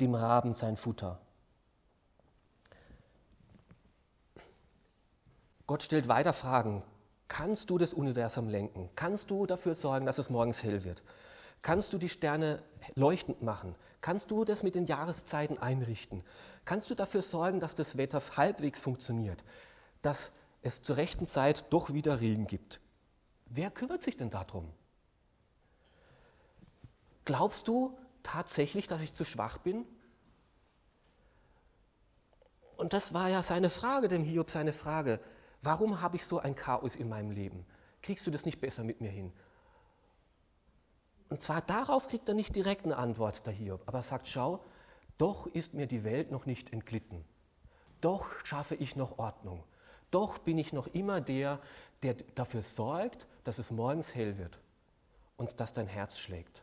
dem 0.00 0.14
Raben 0.14 0.54
sein 0.54 0.76
Futter? 0.76 1.20
Gott 5.66 5.82
stellt 5.82 6.08
weiter 6.08 6.32
Fragen. 6.32 6.82
Kannst 7.28 7.68
du 7.68 7.76
das 7.76 7.92
Universum 7.92 8.48
lenken? 8.48 8.88
Kannst 8.96 9.30
du 9.30 9.44
dafür 9.44 9.74
sorgen, 9.74 10.06
dass 10.06 10.16
es 10.16 10.30
morgens 10.30 10.62
hell 10.62 10.82
wird? 10.82 11.02
Kannst 11.62 11.92
du 11.92 11.98
die 11.98 12.08
Sterne 12.08 12.62
leuchtend 12.94 13.42
machen? 13.42 13.74
Kannst 14.00 14.30
du 14.30 14.44
das 14.44 14.62
mit 14.62 14.74
den 14.74 14.86
Jahreszeiten 14.86 15.58
einrichten? 15.58 16.22
Kannst 16.64 16.88
du 16.90 16.94
dafür 16.94 17.22
sorgen, 17.22 17.60
dass 17.60 17.74
das 17.74 17.96
Wetter 17.96 18.22
halbwegs 18.36 18.80
funktioniert? 18.80 19.42
Dass 20.02 20.30
es 20.62 20.82
zur 20.82 20.96
rechten 20.96 21.26
Zeit 21.26 21.66
doch 21.70 21.92
wieder 21.92 22.20
Regen 22.20 22.46
gibt? 22.46 22.80
Wer 23.46 23.70
kümmert 23.70 24.02
sich 24.02 24.16
denn 24.16 24.30
darum? 24.30 24.72
Glaubst 27.24 27.68
du 27.68 27.98
tatsächlich, 28.22 28.86
dass 28.86 29.02
ich 29.02 29.14
zu 29.14 29.24
schwach 29.24 29.58
bin? 29.58 29.84
Und 32.76 32.92
das 32.92 33.12
war 33.12 33.28
ja 33.28 33.42
seine 33.42 33.70
Frage, 33.70 34.08
dem 34.08 34.22
Hiob 34.22 34.50
seine 34.50 34.72
Frage. 34.72 35.20
Warum 35.62 36.00
habe 36.00 36.16
ich 36.16 36.24
so 36.24 36.38
ein 36.38 36.54
Chaos 36.54 36.94
in 36.94 37.08
meinem 37.08 37.32
Leben? 37.32 37.66
Kriegst 38.02 38.26
du 38.26 38.30
das 38.30 38.44
nicht 38.44 38.60
besser 38.60 38.84
mit 38.84 39.00
mir 39.00 39.10
hin? 39.10 39.32
Und 41.28 41.42
zwar 41.42 41.60
darauf 41.60 42.08
kriegt 42.08 42.28
er 42.28 42.34
nicht 42.34 42.56
direkt 42.56 42.84
eine 42.84 42.96
Antwort, 42.96 43.46
der 43.46 43.52
Hiob, 43.52 43.82
aber 43.86 43.98
er 43.98 44.02
sagt, 44.02 44.28
schau, 44.28 44.64
doch 45.18 45.46
ist 45.46 45.74
mir 45.74 45.86
die 45.86 46.04
Welt 46.04 46.30
noch 46.30 46.46
nicht 46.46 46.72
entglitten. 46.72 47.24
Doch 48.00 48.28
schaffe 48.44 48.74
ich 48.74 48.96
noch 48.96 49.18
Ordnung. 49.18 49.64
Doch 50.10 50.38
bin 50.38 50.56
ich 50.56 50.72
noch 50.72 50.86
immer 50.88 51.20
der, 51.20 51.60
der 52.02 52.14
dafür 52.34 52.62
sorgt, 52.62 53.26
dass 53.44 53.58
es 53.58 53.70
morgens 53.70 54.14
hell 54.14 54.38
wird 54.38 54.58
und 55.36 55.60
dass 55.60 55.74
dein 55.74 55.86
Herz 55.86 56.18
schlägt. 56.18 56.62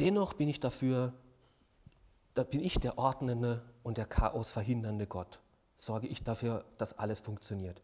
Dennoch 0.00 0.34
bin 0.34 0.48
ich 0.48 0.60
dafür, 0.60 1.12
da 2.34 2.44
bin 2.44 2.60
ich 2.60 2.78
der 2.78 2.98
ordnende 2.98 3.62
und 3.82 3.98
der 3.98 4.06
Chaos 4.06 4.52
verhindernde 4.52 5.06
Gott 5.06 5.40
sorge 5.78 6.08
ich 6.08 6.22
dafür, 6.24 6.64
dass 6.76 6.98
alles 6.98 7.20
funktioniert. 7.20 7.80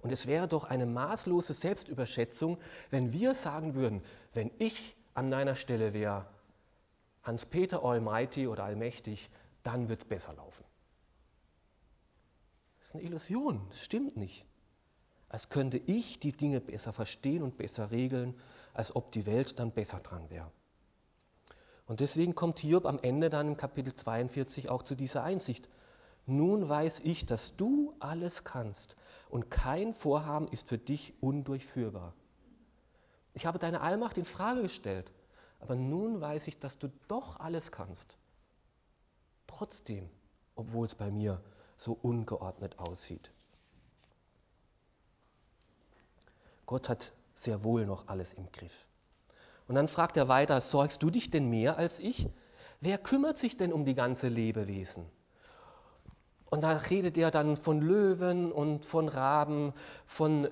Und 0.00 0.12
es 0.12 0.26
wäre 0.26 0.46
doch 0.46 0.64
eine 0.64 0.86
maßlose 0.86 1.52
Selbstüberschätzung, 1.52 2.58
wenn 2.90 3.12
wir 3.12 3.34
sagen 3.34 3.74
würden, 3.74 4.02
wenn 4.32 4.50
ich 4.58 4.96
an 5.14 5.30
deiner 5.30 5.56
Stelle 5.56 5.92
wäre, 5.92 6.26
Hans-Peter 7.24 7.84
Almighty 7.84 8.46
oder 8.46 8.64
Allmächtig, 8.64 9.28
dann 9.64 9.88
wird 9.88 10.02
es 10.02 10.08
besser 10.08 10.34
laufen. 10.34 10.64
Das 12.78 12.90
ist 12.90 12.94
eine 12.94 13.04
Illusion, 13.04 13.66
das 13.70 13.84
stimmt 13.84 14.16
nicht. 14.16 14.44
Als 15.28 15.48
könnte 15.48 15.76
ich 15.76 16.20
die 16.20 16.32
Dinge 16.32 16.60
besser 16.60 16.92
verstehen 16.92 17.42
und 17.42 17.58
besser 17.58 17.90
regeln, 17.90 18.34
als 18.72 18.94
ob 18.94 19.12
die 19.12 19.26
Welt 19.26 19.58
dann 19.58 19.72
besser 19.72 19.98
dran 19.98 20.30
wäre. 20.30 20.50
Und 21.86 22.00
deswegen 22.00 22.34
kommt 22.34 22.60
Hiob 22.60 22.86
am 22.86 22.98
Ende 23.00 23.28
dann 23.28 23.48
im 23.48 23.56
Kapitel 23.56 23.94
42 23.94 24.70
auch 24.70 24.82
zu 24.82 24.94
dieser 24.94 25.24
Einsicht. 25.24 25.68
Nun 26.24 26.68
weiß 26.68 27.00
ich, 27.00 27.26
dass 27.26 27.56
du 27.56 27.94
alles 27.98 28.44
kannst 28.44 28.96
und 29.28 29.50
kein 29.50 29.94
Vorhaben 29.94 30.48
ist 30.48 30.68
für 30.68 30.78
dich 30.78 31.14
undurchführbar. 31.20 32.14
Ich 33.34 33.46
habe 33.46 33.58
deine 33.58 33.80
Allmacht 33.80 34.18
in 34.18 34.24
Frage 34.24 34.62
gestellt, 34.62 35.12
aber 35.60 35.76
nun 35.76 36.20
weiß 36.20 36.46
ich, 36.48 36.58
dass 36.58 36.78
du 36.78 36.90
doch 37.08 37.38
alles 37.40 37.70
kannst. 37.72 38.16
Trotzdem, 39.46 40.08
obwohl 40.54 40.86
es 40.86 40.94
bei 40.94 41.10
mir 41.10 41.42
so 41.76 41.96
ungeordnet 42.00 42.78
aussieht. 42.78 43.30
Gott 46.66 46.88
hat 46.88 47.12
sehr 47.34 47.64
wohl 47.64 47.86
noch 47.86 48.08
alles 48.08 48.34
im 48.34 48.50
Griff. 48.52 48.86
Und 49.68 49.74
dann 49.74 49.88
fragt 49.88 50.16
er 50.16 50.28
weiter, 50.28 50.60
sorgst 50.60 51.02
du 51.02 51.10
dich 51.10 51.30
denn 51.30 51.48
mehr 51.48 51.78
als 51.78 51.98
ich? 51.98 52.28
Wer 52.80 52.98
kümmert 52.98 53.38
sich 53.38 53.56
denn 53.56 53.72
um 53.72 53.84
die 53.84 53.94
ganze 53.94 54.28
Lebewesen? 54.28 55.06
Und 56.50 56.62
da 56.62 56.72
redet 56.72 57.18
er 57.18 57.30
dann 57.30 57.56
von 57.56 57.80
Löwen 57.80 58.50
und 58.50 58.86
von 58.86 59.08
Raben, 59.08 59.74
von 60.06 60.46
äh, 60.46 60.50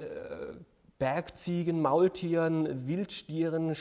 Bergziegen, 0.98 1.80
Maultieren, 1.80 2.86
Wildstieren, 2.86 3.74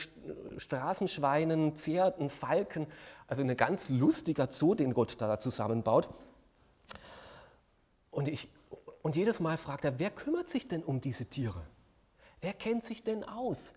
Straßenschweinen, 0.56 1.72
Pferden, 1.72 2.30
Falken. 2.30 2.86
Also 3.26 3.42
ein 3.42 3.56
ganz 3.56 3.88
lustiger 3.88 4.50
Zoo, 4.50 4.74
den 4.74 4.94
Gott 4.94 5.16
da 5.18 5.38
zusammenbaut. 5.38 6.08
Und, 8.10 8.28
ich, 8.28 8.48
und 9.02 9.16
jedes 9.16 9.40
Mal 9.40 9.58
fragt 9.58 9.84
er, 9.84 9.98
wer 9.98 10.10
kümmert 10.10 10.48
sich 10.48 10.68
denn 10.68 10.82
um 10.82 11.00
diese 11.00 11.26
Tiere? 11.26 11.62
Wer 12.40 12.54
kennt 12.54 12.84
sich 12.84 13.02
denn 13.02 13.24
aus, 13.24 13.74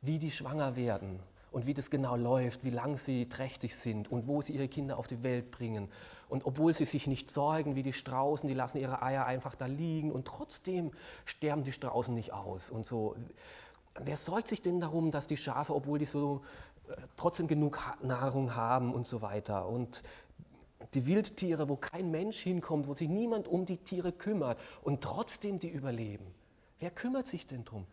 wie 0.00 0.18
die 0.18 0.30
schwanger 0.30 0.76
werden 0.76 1.20
und 1.54 1.66
wie 1.66 1.74
das 1.74 1.88
genau 1.88 2.16
läuft, 2.16 2.64
wie 2.64 2.70
lang 2.70 2.98
sie 2.98 3.28
trächtig 3.28 3.76
sind 3.76 4.10
und 4.10 4.26
wo 4.26 4.42
sie 4.42 4.54
ihre 4.54 4.66
Kinder 4.66 4.98
auf 4.98 5.06
die 5.06 5.22
Welt 5.22 5.52
bringen 5.52 5.88
und 6.28 6.46
obwohl 6.46 6.74
sie 6.74 6.84
sich 6.84 7.06
nicht 7.06 7.30
sorgen 7.30 7.76
wie 7.76 7.84
die 7.84 7.92
Straußen, 7.92 8.48
die 8.48 8.54
lassen 8.54 8.78
ihre 8.78 9.02
Eier 9.02 9.24
einfach 9.24 9.54
da 9.54 9.66
liegen 9.66 10.10
und 10.10 10.26
trotzdem 10.26 10.90
sterben 11.24 11.62
die 11.62 11.70
Straußen 11.70 12.12
nicht 12.12 12.32
aus 12.32 12.70
und 12.70 12.84
so. 12.84 13.14
Wer 14.00 14.16
sorgt 14.16 14.48
sich 14.48 14.62
denn 14.62 14.80
darum, 14.80 15.12
dass 15.12 15.28
die 15.28 15.36
Schafe, 15.36 15.76
obwohl 15.76 16.00
die 16.00 16.06
so 16.06 16.42
äh, 16.88 16.96
trotzdem 17.16 17.46
genug 17.46 17.78
Nahrung 18.02 18.56
haben 18.56 18.92
und 18.92 19.06
so 19.06 19.22
weiter 19.22 19.68
und 19.68 20.02
die 20.94 21.06
Wildtiere, 21.06 21.68
wo 21.68 21.76
kein 21.76 22.10
Mensch 22.10 22.40
hinkommt, 22.40 22.88
wo 22.88 22.94
sich 22.94 23.08
niemand 23.08 23.46
um 23.46 23.64
die 23.64 23.78
Tiere 23.78 24.10
kümmert 24.10 24.58
und 24.82 25.02
trotzdem 25.02 25.60
die 25.60 25.68
überleben. 25.68 26.26
Wer 26.80 26.90
kümmert 26.90 27.28
sich 27.28 27.46
denn 27.46 27.64
drum? 27.64 27.86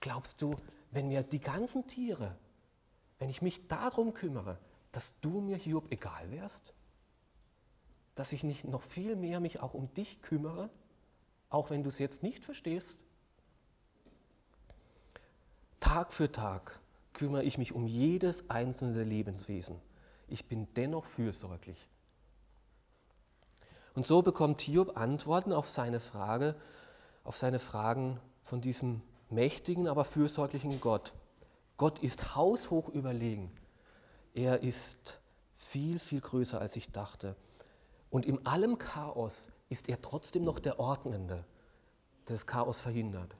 Glaubst 0.00 0.40
du, 0.42 0.56
wenn 0.90 1.08
mir 1.08 1.22
die 1.22 1.40
ganzen 1.40 1.86
Tiere, 1.86 2.36
wenn 3.18 3.30
ich 3.30 3.42
mich 3.42 3.66
darum 3.68 4.14
kümmere, 4.14 4.58
dass 4.92 5.18
du 5.20 5.40
mir 5.40 5.56
Hiob 5.56 5.90
egal 5.90 6.30
wärst? 6.30 6.72
dass 8.18 8.32
ich 8.32 8.42
nicht 8.42 8.64
noch 8.64 8.82
viel 8.82 9.14
mehr 9.14 9.38
mich 9.38 9.60
auch 9.60 9.74
um 9.74 9.92
dich 9.94 10.22
kümmere, 10.22 10.70
auch 11.50 11.70
wenn 11.70 11.84
du 11.84 11.88
es 11.88 12.00
jetzt 12.00 12.24
nicht 12.24 12.44
verstehst? 12.44 12.98
Tag 15.78 16.12
für 16.12 16.30
Tag 16.30 16.80
kümmere 17.12 17.44
ich 17.44 17.58
mich 17.58 17.72
um 17.72 17.86
jedes 17.86 18.50
einzelne 18.50 19.04
Lebenswesen. 19.04 19.80
Ich 20.26 20.46
bin 20.46 20.66
dennoch 20.74 21.04
fürsorglich. 21.04 21.78
Und 23.94 24.04
so 24.04 24.22
bekommt 24.22 24.60
Hiob 24.62 24.96
Antworten 24.96 25.52
auf 25.52 25.68
seine 25.68 26.00
Frage, 26.00 26.56
auf 27.22 27.36
seine 27.36 27.60
Fragen 27.60 28.20
von 28.42 28.60
diesem 28.60 29.00
mächtigen, 29.30 29.88
aber 29.88 30.04
fürsorglichen 30.04 30.80
Gott. 30.80 31.12
Gott 31.76 32.00
ist 32.00 32.34
haushoch 32.34 32.88
überlegen. 32.88 33.52
Er 34.34 34.62
ist 34.62 35.20
viel, 35.56 35.98
viel 35.98 36.20
größer, 36.20 36.60
als 36.60 36.76
ich 36.76 36.90
dachte. 36.90 37.36
Und 38.10 38.26
in 38.26 38.46
allem 38.46 38.78
Chaos 38.78 39.48
ist 39.68 39.88
er 39.88 40.00
trotzdem 40.00 40.44
noch 40.44 40.58
der 40.58 40.80
Ordnende, 40.80 41.44
der 42.26 42.36
das 42.36 42.46
Chaos 42.46 42.80
verhindert. 42.80 43.36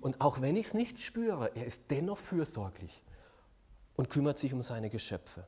Und 0.00 0.20
auch 0.20 0.40
wenn 0.40 0.56
ich 0.56 0.66
es 0.66 0.74
nicht 0.74 1.00
spüre, 1.00 1.54
er 1.56 1.66
ist 1.66 1.84
dennoch 1.90 2.18
fürsorglich 2.18 3.02
und 3.96 4.10
kümmert 4.10 4.38
sich 4.38 4.52
um 4.52 4.62
seine 4.62 4.90
Geschöpfe. 4.90 5.46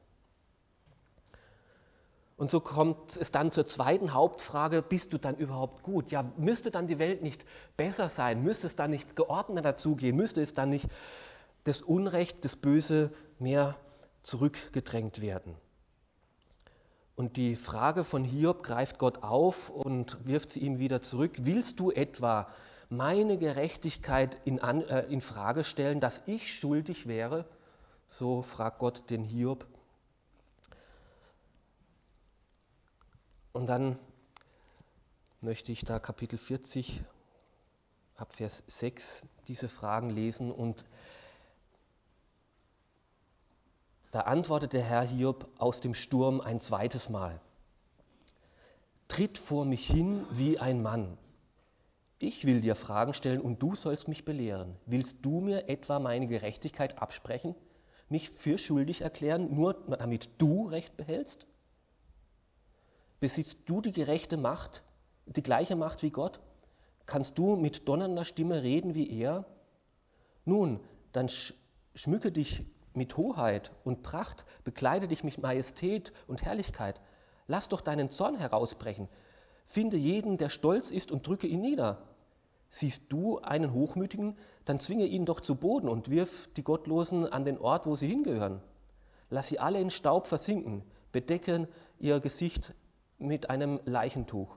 Und 2.40 2.48
so 2.48 2.60
kommt 2.60 3.18
es 3.18 3.32
dann 3.32 3.50
zur 3.50 3.66
zweiten 3.66 4.14
Hauptfrage, 4.14 4.80
bist 4.80 5.12
du 5.12 5.18
dann 5.18 5.36
überhaupt 5.36 5.82
gut? 5.82 6.10
Ja, 6.10 6.24
müsste 6.38 6.70
dann 6.70 6.86
die 6.86 6.98
Welt 6.98 7.20
nicht 7.22 7.44
besser 7.76 8.08
sein? 8.08 8.42
Müsste 8.42 8.66
es 8.66 8.76
dann 8.76 8.88
nicht 8.88 9.14
geordneter 9.14 9.76
zugehen? 9.76 10.16
Müsste 10.16 10.40
es 10.40 10.54
dann 10.54 10.70
nicht 10.70 10.88
das 11.64 11.82
Unrecht, 11.82 12.42
das 12.46 12.56
Böse 12.56 13.12
mehr 13.38 13.76
zurückgedrängt 14.22 15.20
werden? 15.20 15.54
Und 17.14 17.36
die 17.36 17.56
Frage 17.56 18.04
von 18.04 18.24
Hiob 18.24 18.62
greift 18.62 18.98
Gott 18.98 19.22
auf 19.22 19.68
und 19.68 20.16
wirft 20.26 20.48
sie 20.48 20.60
ihm 20.60 20.78
wieder 20.78 21.02
zurück. 21.02 21.32
Willst 21.42 21.78
du 21.78 21.90
etwa 21.90 22.48
meine 22.88 23.36
Gerechtigkeit 23.36 24.38
in, 24.46 24.56
äh, 24.56 25.04
in 25.10 25.20
Frage 25.20 25.62
stellen, 25.62 26.00
dass 26.00 26.22
ich 26.24 26.54
schuldig 26.54 27.06
wäre? 27.06 27.44
So 28.08 28.40
fragt 28.40 28.78
Gott 28.78 29.10
den 29.10 29.24
Hiob. 29.24 29.66
Und 33.52 33.66
dann 33.66 33.98
möchte 35.40 35.72
ich 35.72 35.84
da 35.84 35.98
Kapitel 35.98 36.38
40 36.38 37.02
ab 38.16 38.32
Vers 38.36 38.62
6 38.66 39.22
diese 39.48 39.68
Fragen 39.68 40.10
lesen 40.10 40.52
und 40.52 40.84
da 44.12 44.20
antwortet 44.20 44.72
der 44.72 44.82
Herr 44.82 45.02
Hiob 45.02 45.48
aus 45.58 45.80
dem 45.80 45.94
Sturm 45.94 46.40
ein 46.40 46.60
zweites 46.60 47.08
Mal. 47.08 47.40
Tritt 49.08 49.38
vor 49.38 49.64
mich 49.64 49.86
hin 49.86 50.24
wie 50.32 50.58
ein 50.58 50.82
Mann. 50.82 51.16
Ich 52.18 52.44
will 52.44 52.60
dir 52.60 52.76
Fragen 52.76 53.14
stellen 53.14 53.40
und 53.40 53.62
du 53.62 53.74
sollst 53.74 54.06
mich 54.06 54.24
belehren. 54.24 54.76
Willst 54.86 55.18
du 55.22 55.40
mir 55.40 55.68
etwa 55.68 55.98
meine 55.98 56.26
Gerechtigkeit 56.28 56.98
absprechen, 56.98 57.54
mich 58.08 58.30
für 58.30 58.58
schuldig 58.58 59.00
erklären, 59.00 59.54
nur 59.54 59.74
damit 59.74 60.30
du 60.38 60.66
Recht 60.66 60.96
behältst? 60.96 61.46
Besitzt 63.20 63.60
du 63.66 63.82
die 63.82 63.92
gerechte 63.92 64.38
Macht, 64.38 64.82
die 65.26 65.42
gleiche 65.42 65.76
Macht 65.76 66.02
wie 66.02 66.10
Gott? 66.10 66.40
Kannst 67.04 67.36
du 67.38 67.56
mit 67.56 67.86
donnernder 67.86 68.24
Stimme 68.24 68.62
reden 68.62 68.94
wie 68.94 69.10
er? 69.10 69.44
Nun, 70.46 70.80
dann 71.12 71.28
schmücke 71.94 72.32
dich 72.32 72.64
mit 72.94 73.16
Hoheit 73.16 73.72
und 73.84 74.02
Pracht, 74.02 74.46
bekleide 74.64 75.06
dich 75.06 75.22
mit 75.22 75.38
Majestät 75.38 76.12
und 76.28 76.42
Herrlichkeit. 76.42 77.00
Lass 77.46 77.68
doch 77.68 77.82
deinen 77.82 78.08
Zorn 78.08 78.36
herausbrechen. 78.36 79.08
Finde 79.66 79.96
jeden, 79.96 80.38
der 80.38 80.48
stolz 80.48 80.90
ist, 80.90 81.12
und 81.12 81.26
drücke 81.26 81.46
ihn 81.46 81.60
nieder. 81.60 82.02
Siehst 82.70 83.12
du 83.12 83.40
einen 83.40 83.74
Hochmütigen, 83.74 84.36
dann 84.64 84.78
zwinge 84.78 85.04
ihn 85.04 85.26
doch 85.26 85.40
zu 85.40 85.56
Boden 85.56 85.88
und 85.88 86.08
wirf 86.08 86.48
die 86.56 86.64
Gottlosen 86.64 87.26
an 87.26 87.44
den 87.44 87.58
Ort, 87.58 87.86
wo 87.86 87.96
sie 87.96 88.06
hingehören. 88.06 88.62
Lass 89.28 89.48
sie 89.48 89.58
alle 89.58 89.80
in 89.80 89.90
Staub 89.90 90.26
versinken, 90.26 90.82
bedecken 91.12 91.68
ihr 91.98 92.20
Gesicht 92.20 92.74
mit 93.20 93.50
einem 93.50 93.80
Leichentuch 93.84 94.56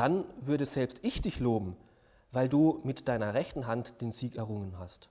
dann 0.00 0.24
würde 0.40 0.64
selbst 0.64 1.00
ich 1.02 1.20
dich 1.20 1.40
loben, 1.40 1.76
weil 2.32 2.48
du 2.48 2.80
mit 2.84 3.06
deiner 3.06 3.34
rechten 3.34 3.66
Hand 3.66 4.00
den 4.00 4.12
Sieg 4.12 4.36
errungen 4.36 4.78
hast. 4.78 5.10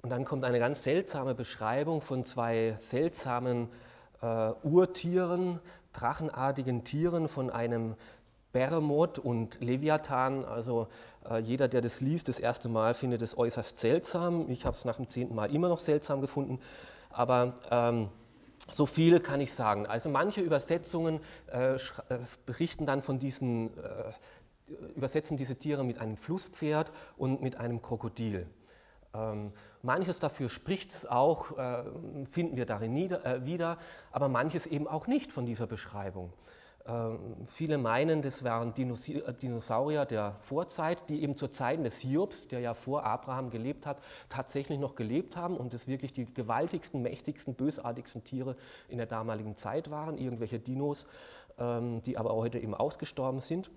Und 0.00 0.10
dann 0.10 0.24
kommt 0.24 0.44
eine 0.44 0.60
ganz 0.60 0.84
seltsame 0.84 1.34
Beschreibung 1.34 2.00
von 2.00 2.24
zwei 2.24 2.76
seltsamen 2.76 3.68
äh, 4.22 4.52
Urtieren, 4.62 5.58
drachenartigen 5.92 6.84
Tieren, 6.84 7.26
von 7.26 7.50
einem 7.50 7.96
Behemoth 8.52 9.18
und 9.18 9.60
Leviathan. 9.60 10.44
Also 10.44 10.88
äh, 11.28 11.38
jeder, 11.38 11.68
der 11.68 11.80
das 11.80 12.00
liest, 12.00 12.28
das 12.28 12.40
erste 12.40 12.68
Mal 12.68 12.94
findet 12.94 13.22
es 13.22 13.36
äußerst 13.36 13.78
seltsam. 13.78 14.50
Ich 14.50 14.64
habe 14.64 14.76
es 14.76 14.84
nach 14.84 14.96
dem 14.96 15.08
zehnten 15.08 15.34
Mal 15.34 15.54
immer 15.54 15.68
noch 15.68 15.80
seltsam 15.80 16.20
gefunden 16.20 16.58
aber 17.10 17.54
ähm, 17.70 18.08
so 18.70 18.86
viel 18.86 19.20
kann 19.20 19.40
ich 19.40 19.52
sagen. 19.52 19.86
Also 19.86 20.08
manche 20.08 20.40
Übersetzungen 20.40 21.20
äh, 21.50 21.74
äh, 21.74 21.78
berichten 22.46 22.86
dann 22.86 23.02
von 23.02 23.18
diesen, 23.18 23.76
äh, 23.78 24.12
übersetzen 24.94 25.36
diese 25.36 25.56
Tiere 25.56 25.84
mit 25.84 25.98
einem 25.98 26.16
Flusspferd 26.16 26.92
und 27.16 27.42
mit 27.42 27.56
einem 27.56 27.82
Krokodil. 27.82 28.46
Ähm, 29.14 29.52
manches 29.82 30.20
dafür 30.20 30.48
spricht 30.48 30.92
es 30.92 31.06
auch, 31.06 31.58
äh, 31.58 31.82
finden 32.24 32.56
wir 32.56 32.66
darin 32.66 32.92
nieder, 32.92 33.44
wieder, 33.46 33.78
aber 34.12 34.28
manches 34.28 34.66
eben 34.66 34.86
auch 34.86 35.06
nicht 35.06 35.32
von 35.32 35.46
dieser 35.46 35.66
Beschreibung. 35.66 36.32
Ähm, 36.88 37.18
viele 37.46 37.76
meinen, 37.76 38.22
das 38.22 38.44
waren 38.44 38.70
äh, 38.70 39.34
Dinosaurier 39.34 40.06
der 40.06 40.36
Vorzeit, 40.40 41.10
die 41.10 41.22
eben 41.22 41.36
zur 41.36 41.52
Zeit 41.52 41.84
des 41.84 41.98
Hiobs, 41.98 42.48
der 42.48 42.60
ja 42.60 42.72
vor 42.72 43.04
Abraham 43.04 43.50
gelebt 43.50 43.84
hat, 43.84 44.00
tatsächlich 44.30 44.78
noch 44.78 44.94
gelebt 44.94 45.36
haben 45.36 45.58
und 45.58 45.74
es 45.74 45.86
wirklich 45.86 46.14
die 46.14 46.24
gewaltigsten, 46.24 47.02
mächtigsten, 47.02 47.54
bösartigsten 47.54 48.24
Tiere 48.24 48.56
in 48.88 48.96
der 48.96 49.06
damaligen 49.06 49.54
Zeit 49.54 49.90
waren, 49.90 50.16
irgendwelche 50.16 50.58
Dinos, 50.58 51.06
ähm, 51.58 52.00
die 52.00 52.16
aber 52.16 52.34
heute 52.34 52.58
eben 52.58 52.74
ausgestorben 52.74 53.40
sind. 53.40 53.70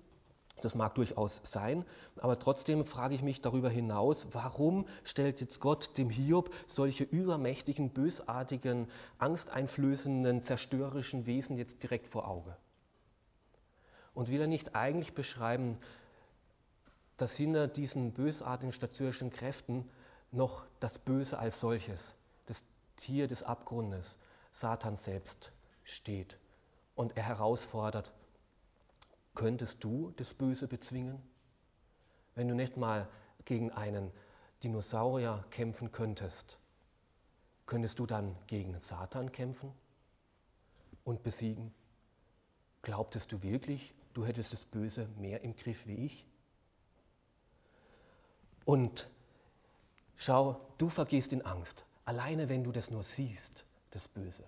Das 0.62 0.74
mag 0.74 0.94
durchaus 0.94 1.40
sein, 1.44 1.84
aber 2.18 2.38
trotzdem 2.38 2.86
frage 2.86 3.14
ich 3.14 3.22
mich 3.22 3.42
darüber 3.42 3.68
hinaus, 3.68 4.28
warum 4.32 4.86
stellt 5.02 5.40
jetzt 5.40 5.60
Gott 5.60 5.98
dem 5.98 6.08
Hiob 6.08 6.50
solche 6.66 7.04
übermächtigen, 7.04 7.90
bösartigen, 7.90 8.88
angsteinflößenden, 9.18 10.42
zerstörerischen 10.42 11.26
Wesen 11.26 11.58
jetzt 11.58 11.82
direkt 11.82 12.08
vor 12.08 12.28
Auge? 12.28 12.56
Und 14.14 14.28
will 14.28 14.40
er 14.40 14.46
nicht 14.46 14.74
eigentlich 14.74 15.14
beschreiben, 15.14 15.78
dass 17.16 17.36
hinter 17.36 17.68
diesen 17.68 18.12
bösartigen 18.12 18.72
statiorischen 18.72 19.30
Kräften 19.30 19.88
noch 20.32 20.66
das 20.80 20.98
Böse 20.98 21.38
als 21.38 21.60
solches, 21.60 22.14
das 22.46 22.64
Tier 22.96 23.28
des 23.28 23.42
Abgrundes, 23.42 24.18
Satan 24.52 24.96
selbst 24.96 25.52
steht 25.84 26.38
und 26.94 27.16
er 27.16 27.22
herausfordert, 27.22 28.12
könntest 29.34 29.82
du 29.84 30.12
das 30.16 30.34
Böse 30.34 30.68
bezwingen? 30.68 31.22
Wenn 32.34 32.48
du 32.48 32.54
nicht 32.54 32.76
mal 32.76 33.08
gegen 33.44 33.70
einen 33.70 34.10
Dinosaurier 34.62 35.44
kämpfen 35.50 35.90
könntest, 35.90 36.58
könntest 37.66 37.98
du 37.98 38.06
dann 38.06 38.36
gegen 38.46 38.78
Satan 38.80 39.32
kämpfen 39.32 39.72
und 41.04 41.22
besiegen? 41.22 41.72
Glaubtest 42.82 43.32
du 43.32 43.42
wirklich, 43.42 43.94
du 44.14 44.24
hättest 44.24 44.52
das 44.52 44.64
Böse 44.64 45.08
mehr 45.18 45.42
im 45.42 45.56
Griff 45.56 45.86
wie 45.86 46.06
ich. 46.06 46.26
Und 48.64 49.10
schau, 50.16 50.60
du 50.78 50.88
vergehst 50.88 51.32
in 51.32 51.42
Angst, 51.42 51.84
alleine 52.04 52.48
wenn 52.48 52.64
du 52.64 52.72
das 52.72 52.90
nur 52.90 53.02
siehst, 53.02 53.64
das 53.90 54.08
Böse. 54.08 54.44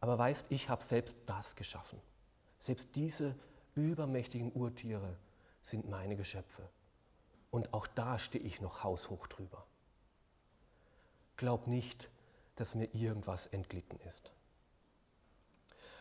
Aber 0.00 0.18
weißt, 0.18 0.46
ich 0.50 0.68
habe 0.68 0.84
selbst 0.84 1.16
das 1.26 1.56
geschaffen. 1.56 2.00
Selbst 2.60 2.94
diese 2.94 3.34
übermächtigen 3.74 4.52
Urtiere 4.52 5.16
sind 5.62 5.88
meine 5.88 6.16
Geschöpfe. 6.16 6.68
Und 7.50 7.72
auch 7.72 7.86
da 7.86 8.18
stehe 8.18 8.44
ich 8.44 8.60
noch 8.60 8.84
haushoch 8.84 9.26
drüber. 9.26 9.66
Glaub 11.36 11.66
nicht, 11.66 12.10
dass 12.56 12.74
mir 12.74 12.92
irgendwas 12.94 13.46
entglitten 13.46 13.98
ist. 14.00 14.32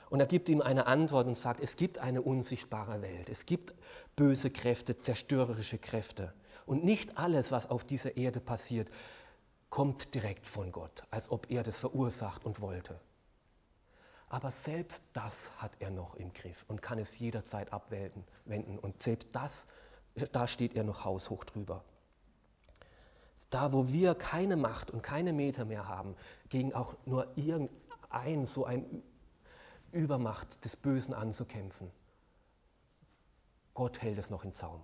Und 0.10 0.20
er 0.20 0.26
gibt 0.26 0.48
ihm 0.50 0.62
eine 0.62 0.88
Antwort 0.88 1.28
und 1.28 1.38
sagt, 1.38 1.60
es 1.60 1.76
gibt 1.76 2.00
eine 2.00 2.22
unsichtbare 2.22 3.02
Welt, 3.02 3.30
es 3.30 3.46
gibt 3.46 3.74
böse 4.16 4.50
Kräfte, 4.50 4.98
zerstörerische 4.98 5.78
Kräfte. 5.78 6.34
Und 6.66 6.84
nicht 6.84 7.18
alles, 7.18 7.52
was 7.52 7.70
auf 7.70 7.84
dieser 7.84 8.18
Erde 8.18 8.40
passiert, 8.40 8.90
kommt 9.70 10.14
direkt 10.14 10.48
von 10.48 10.72
Gott, 10.72 11.04
als 11.12 11.30
ob 11.30 11.52
er 11.52 11.64
das 11.64 11.80
verursacht 11.80 12.46
und 12.46 12.62
wollte. 12.62 13.00
Aber 14.30 14.52
selbst 14.52 15.04
das 15.14 15.52
hat 15.58 15.72
er 15.80 15.90
noch 15.90 16.16
im 16.16 16.34
Griff 16.34 16.66
und 16.68 16.82
kann 16.82 17.00
es 17.00 17.18
jederzeit 17.20 17.72
abwenden. 17.72 18.26
Und 18.80 19.02
selbst 19.02 19.30
das, 19.32 19.68
da 20.32 20.48
steht 20.48 20.76
er 20.76 20.84
noch 20.84 21.06
haushoch 21.06 21.44
drüber. 21.46 21.84
Da, 23.50 23.72
wo 23.72 23.88
wir 23.88 24.16
keine 24.16 24.58
Macht 24.58 24.92
und 24.92 25.02
keine 25.02 25.32
Meter 25.32 25.64
mehr 25.64 25.88
haben, 25.88 26.16
gegen 26.50 26.74
auch 26.74 26.96
nur 27.06 27.28
irgendein 27.38 28.46
so 28.46 28.66
ein 28.66 29.04
Übermacht 29.98 30.64
des 30.64 30.76
Bösen 30.76 31.14
anzukämpfen. 31.14 31.92
Gott 33.74 34.02
hält 34.02 34.18
es 34.18 34.30
noch 34.30 34.44
im 34.44 34.54
Zaum. 34.54 34.84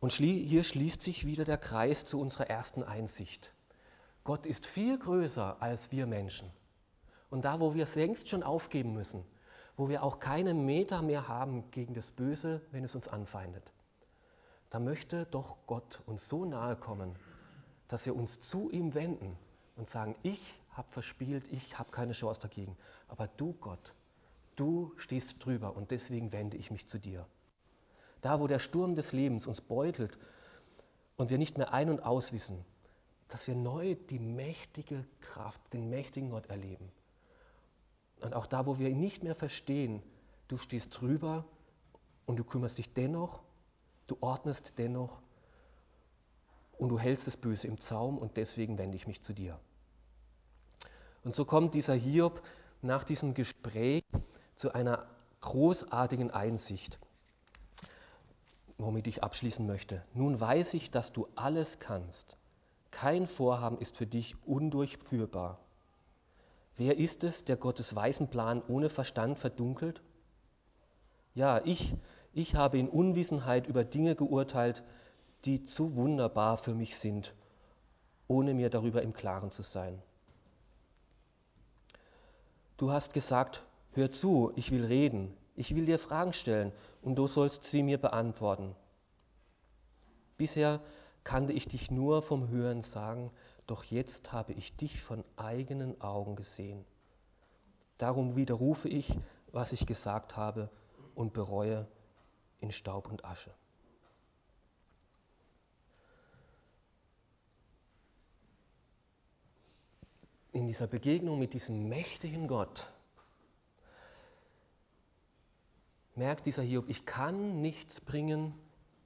Und 0.00 0.12
hier 0.12 0.64
schließt 0.64 1.00
sich 1.00 1.26
wieder 1.26 1.44
der 1.44 1.58
Kreis 1.58 2.04
zu 2.04 2.20
unserer 2.20 2.50
ersten 2.50 2.82
Einsicht. 2.82 3.52
Gott 4.24 4.46
ist 4.46 4.66
viel 4.66 4.98
größer 4.98 5.62
als 5.62 5.92
wir 5.92 6.06
Menschen. 6.06 6.50
Und 7.30 7.44
da, 7.44 7.60
wo 7.60 7.74
wir 7.74 7.84
es 7.84 7.94
längst 7.94 8.28
schon 8.28 8.42
aufgeben 8.42 8.94
müssen, 8.94 9.24
wo 9.76 9.88
wir 9.88 10.02
auch 10.02 10.18
keine 10.18 10.54
Meter 10.54 11.02
mehr 11.02 11.28
haben 11.28 11.70
gegen 11.70 11.94
das 11.94 12.10
Böse, 12.10 12.60
wenn 12.72 12.82
es 12.84 12.94
uns 12.96 13.06
anfeindet, 13.08 13.72
da 14.70 14.80
möchte 14.80 15.26
doch 15.26 15.56
Gott 15.66 16.02
uns 16.06 16.28
so 16.28 16.44
nahe 16.44 16.76
kommen, 16.76 17.16
dass 17.88 18.04
wir 18.04 18.16
uns 18.16 18.40
zu 18.40 18.70
ihm 18.70 18.94
wenden 18.94 19.38
und 19.76 19.88
sagen, 19.88 20.16
ich 20.22 20.54
habe 20.70 20.88
verspielt, 20.90 21.50
ich 21.52 21.78
habe 21.78 21.90
keine 21.90 22.12
Chance 22.12 22.40
dagegen. 22.40 22.76
Aber 23.08 23.28
du, 23.36 23.52
Gott, 23.54 23.94
du 24.56 24.92
stehst 24.96 25.44
drüber 25.44 25.76
und 25.76 25.90
deswegen 25.90 26.32
wende 26.32 26.56
ich 26.56 26.70
mich 26.70 26.86
zu 26.86 26.98
dir. 26.98 27.26
Da, 28.20 28.40
wo 28.40 28.46
der 28.46 28.58
Sturm 28.58 28.94
des 28.94 29.12
Lebens 29.12 29.46
uns 29.46 29.60
beutelt 29.60 30.18
und 31.16 31.30
wir 31.30 31.38
nicht 31.38 31.58
mehr 31.58 31.72
ein- 31.72 31.90
und 31.90 32.00
auswissen, 32.00 32.64
dass 33.28 33.46
wir 33.46 33.54
neu 33.54 33.94
die 34.10 34.18
mächtige 34.18 35.06
Kraft, 35.20 35.60
den 35.72 35.88
mächtigen 35.88 36.30
Gott 36.30 36.46
erleben. 36.46 36.92
Und 38.20 38.34
auch 38.34 38.46
da, 38.46 38.66
wo 38.66 38.78
wir 38.78 38.88
ihn 38.88 39.00
nicht 39.00 39.22
mehr 39.22 39.34
verstehen, 39.34 40.02
du 40.48 40.56
stehst 40.56 41.00
drüber 41.00 41.44
und 42.26 42.38
du 42.38 42.44
kümmerst 42.44 42.78
dich 42.78 42.92
dennoch, 42.92 43.42
du 44.06 44.16
ordnest 44.20 44.78
dennoch 44.78 45.21
und 46.82 46.88
du 46.88 46.98
hältst 46.98 47.28
das 47.28 47.36
Böse 47.36 47.68
im 47.68 47.78
Zaum 47.78 48.18
und 48.18 48.36
deswegen 48.36 48.76
wende 48.76 48.96
ich 48.96 49.06
mich 49.06 49.20
zu 49.20 49.32
dir. 49.32 49.56
Und 51.22 51.32
so 51.32 51.44
kommt 51.44 51.74
dieser 51.74 51.94
Hiob 51.94 52.42
nach 52.80 53.04
diesem 53.04 53.34
Gespräch 53.34 54.02
zu 54.56 54.74
einer 54.74 55.06
großartigen 55.42 56.32
Einsicht, 56.32 56.98
womit 58.78 59.06
ich 59.06 59.22
abschließen 59.22 59.64
möchte. 59.64 60.04
Nun 60.12 60.40
weiß 60.40 60.74
ich, 60.74 60.90
dass 60.90 61.12
du 61.12 61.28
alles 61.36 61.78
kannst, 61.78 62.36
Kein 62.90 63.28
Vorhaben 63.28 63.78
ist 63.78 63.96
für 63.96 64.06
dich 64.06 64.34
undurchführbar. 64.44 65.60
Wer 66.76 66.98
ist 66.98 67.22
es, 67.22 67.44
der 67.44 67.56
Gottes 67.56 67.94
weisen 67.94 68.26
Plan 68.26 68.60
ohne 68.66 68.90
Verstand 68.90 69.38
verdunkelt? 69.38 70.02
Ja, 71.36 71.64
ich, 71.64 71.94
ich 72.32 72.56
habe 72.56 72.78
in 72.78 72.88
Unwissenheit 72.88 73.68
über 73.68 73.84
Dinge 73.84 74.16
geurteilt, 74.16 74.82
die 75.44 75.62
zu 75.62 75.96
wunderbar 75.96 76.56
für 76.58 76.74
mich 76.74 76.96
sind, 76.96 77.34
ohne 78.28 78.54
mir 78.54 78.70
darüber 78.70 79.02
im 79.02 79.12
Klaren 79.12 79.50
zu 79.50 79.62
sein. 79.62 80.00
Du 82.76 82.90
hast 82.90 83.12
gesagt, 83.12 83.62
hör 83.92 84.10
zu, 84.10 84.52
ich 84.56 84.70
will 84.70 84.84
reden, 84.84 85.36
ich 85.54 85.74
will 85.74 85.86
dir 85.86 85.98
Fragen 85.98 86.32
stellen 86.32 86.72
und 87.02 87.16
du 87.16 87.26
sollst 87.26 87.64
sie 87.64 87.82
mir 87.82 87.98
beantworten. 87.98 88.74
Bisher 90.38 90.80
kannte 91.24 91.52
ich 91.52 91.68
dich 91.68 91.90
nur 91.90 92.22
vom 92.22 92.48
Hören 92.48 92.80
sagen, 92.80 93.30
doch 93.66 93.84
jetzt 93.84 94.32
habe 94.32 94.52
ich 94.52 94.76
dich 94.76 95.00
von 95.00 95.24
eigenen 95.36 96.00
Augen 96.00 96.36
gesehen. 96.36 96.84
Darum 97.98 98.34
widerrufe 98.34 98.88
ich, 98.88 99.16
was 99.52 99.72
ich 99.72 99.86
gesagt 99.86 100.36
habe 100.36 100.68
und 101.14 101.32
bereue 101.32 101.86
in 102.60 102.72
Staub 102.72 103.08
und 103.10 103.24
Asche. 103.24 103.54
In 110.52 110.66
dieser 110.66 110.86
Begegnung 110.86 111.38
mit 111.38 111.54
diesem 111.54 111.88
mächtigen 111.88 112.46
Gott 112.46 112.92
merkt 116.14 116.46
dieser 116.46 116.62
Hiob, 116.62 116.88
ich 116.88 117.06
kann 117.06 117.60
nichts 117.60 118.00
bringen, 118.00 118.54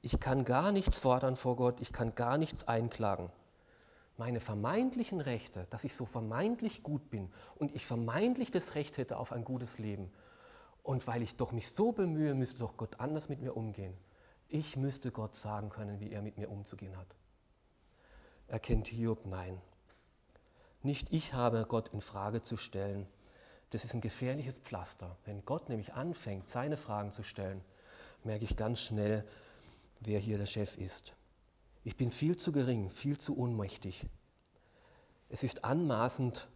ich 0.02 0.18
kann 0.18 0.44
gar 0.44 0.72
nichts 0.72 0.98
fordern 0.98 1.36
vor 1.36 1.56
Gott, 1.56 1.80
ich 1.80 1.92
kann 1.92 2.14
gar 2.14 2.36
nichts 2.36 2.66
einklagen 2.66 3.30
meine 4.18 4.40
vermeintlichen 4.40 5.20
Rechte, 5.20 5.66
dass 5.70 5.84
ich 5.84 5.94
so 5.94 6.06
vermeintlich 6.06 6.82
gut 6.82 7.10
bin 7.10 7.30
und 7.56 7.74
ich 7.74 7.86
vermeintlich 7.86 8.50
das 8.50 8.74
Recht 8.74 8.96
hätte 8.96 9.18
auf 9.18 9.32
ein 9.32 9.44
gutes 9.44 9.78
Leben. 9.78 10.10
Und 10.82 11.06
weil 11.06 11.22
ich 11.22 11.36
doch 11.36 11.52
mich 11.52 11.70
so 11.70 11.92
bemühe, 11.92 12.34
müsste 12.34 12.60
doch 12.60 12.76
Gott 12.76 13.00
anders 13.00 13.28
mit 13.28 13.40
mir 13.40 13.56
umgehen. 13.56 13.94
Ich 14.48 14.76
müsste 14.76 15.10
Gott 15.10 15.34
sagen 15.34 15.68
können, 15.68 16.00
wie 16.00 16.12
er 16.12 16.22
mit 16.22 16.38
mir 16.38 16.50
umzugehen 16.50 16.96
hat. 16.96 17.08
Erkennt 18.46 18.86
Hiob? 18.86 19.26
Nein. 19.26 19.60
Nicht 20.86 21.12
ich 21.12 21.34
habe 21.34 21.66
Gott 21.68 21.88
in 21.88 22.00
Frage 22.00 22.42
zu 22.42 22.56
stellen. 22.56 23.08
Das 23.70 23.82
ist 23.82 23.94
ein 23.94 24.00
gefährliches 24.00 24.56
Pflaster. 24.58 25.16
Wenn 25.24 25.44
Gott 25.44 25.68
nämlich 25.68 25.94
anfängt, 25.94 26.46
seine 26.46 26.76
Fragen 26.76 27.10
zu 27.10 27.24
stellen, 27.24 27.60
merke 28.22 28.44
ich 28.44 28.56
ganz 28.56 28.78
schnell, 28.80 29.26
wer 30.00 30.20
hier 30.20 30.38
der 30.38 30.46
Chef 30.46 30.78
ist. 30.78 31.16
Ich 31.82 31.96
bin 31.96 32.12
viel 32.12 32.36
zu 32.36 32.52
gering, 32.52 32.88
viel 32.88 33.18
zu 33.18 33.36
ohnmächtig. 33.36 34.06
Es 35.28 35.42
ist 35.42 35.64
anmaßend, 35.64 36.46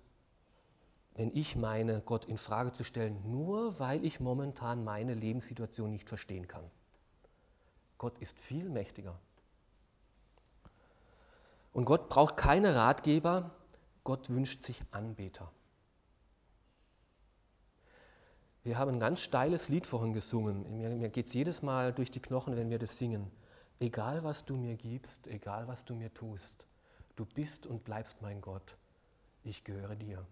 wenn 1.14 1.34
ich 1.34 1.56
meine, 1.56 2.00
Gott 2.00 2.24
in 2.26 2.38
Frage 2.38 2.70
zu 2.70 2.84
stellen, 2.84 3.20
nur 3.28 3.80
weil 3.80 4.04
ich 4.04 4.20
momentan 4.20 4.84
meine 4.84 5.14
Lebenssituation 5.14 5.90
nicht 5.90 6.08
verstehen 6.08 6.46
kann. 6.46 6.70
Gott 7.98 8.16
ist 8.20 8.38
viel 8.38 8.68
mächtiger. 8.68 9.18
Und 11.72 11.84
Gott 11.84 12.08
braucht 12.08 12.36
keine 12.36 12.76
Ratgeber, 12.76 13.56
Gott 14.04 14.30
wünscht 14.30 14.62
sich 14.62 14.82
Anbeter. 14.90 15.50
Wir 18.62 18.76
haben 18.76 18.92
ein 18.92 19.00
ganz 19.00 19.20
steiles 19.20 19.68
Lied 19.68 19.86
vorhin 19.86 20.12
gesungen. 20.12 20.76
Mir, 20.76 20.90
mir 20.90 21.08
geht 21.08 21.28
es 21.28 21.34
jedes 21.34 21.62
Mal 21.62 21.92
durch 21.92 22.10
die 22.10 22.20
Knochen, 22.20 22.56
wenn 22.56 22.70
wir 22.70 22.78
das 22.78 22.98
singen. 22.98 23.30
Egal 23.78 24.22
was 24.22 24.44
du 24.44 24.56
mir 24.56 24.76
gibst, 24.76 25.26
egal 25.26 25.66
was 25.66 25.86
du 25.86 25.94
mir 25.94 26.12
tust, 26.12 26.66
du 27.16 27.24
bist 27.24 27.66
und 27.66 27.84
bleibst 27.84 28.20
mein 28.20 28.42
Gott, 28.42 28.76
ich 29.42 29.64
gehöre 29.64 29.96
dir. 29.96 30.26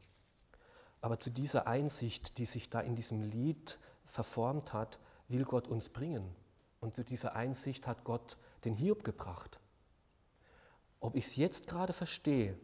Aber 1.00 1.18
zu 1.18 1.30
dieser 1.30 1.66
Einsicht, 1.66 2.36
die 2.36 2.44
sich 2.44 2.68
da 2.68 2.80
in 2.80 2.96
diesem 2.96 3.22
Lied 3.22 3.78
verformt 4.04 4.74
hat, 4.74 4.98
will 5.28 5.44
Gott 5.44 5.68
uns 5.68 5.88
bringen. 5.88 6.34
Und 6.80 6.94
zu 6.94 7.04
dieser 7.04 7.34
Einsicht 7.34 7.86
hat 7.86 8.04
Gott 8.04 8.36
den 8.64 8.76
Hiob 8.76 9.04
gebracht. 9.04 9.58
Ob 11.00 11.14
ich 11.14 11.26
es 11.26 11.36
jetzt 11.36 11.66
gerade 11.66 11.92
verstehe, 11.92 12.58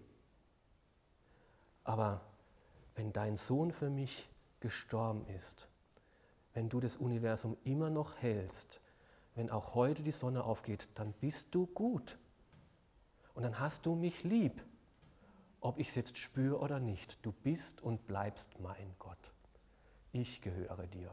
aber 1.84 2.22
wenn 2.96 3.12
dein 3.12 3.36
Sohn 3.36 3.70
für 3.70 3.90
mich 3.90 4.28
gestorben 4.60 5.26
ist, 5.36 5.68
wenn 6.54 6.68
du 6.68 6.80
das 6.80 6.96
Universum 6.96 7.56
immer 7.64 7.90
noch 7.90 8.16
hältst, 8.16 8.80
wenn 9.34 9.50
auch 9.50 9.74
heute 9.74 10.02
die 10.02 10.12
Sonne 10.12 10.44
aufgeht, 10.44 10.88
dann 10.94 11.12
bist 11.14 11.54
du 11.54 11.66
gut. 11.66 12.18
Und 13.34 13.42
dann 13.42 13.58
hast 13.58 13.84
du 13.84 13.94
mich 13.96 14.22
lieb, 14.22 14.64
ob 15.60 15.78
ich 15.78 15.88
es 15.88 15.94
jetzt 15.96 16.18
spüre 16.18 16.58
oder 16.58 16.78
nicht. 16.78 17.18
Du 17.22 17.32
bist 17.32 17.82
und 17.82 18.06
bleibst 18.06 18.60
mein 18.60 18.94
Gott. 18.98 19.18
Ich 20.12 20.40
gehöre 20.40 20.86
dir. 20.86 21.10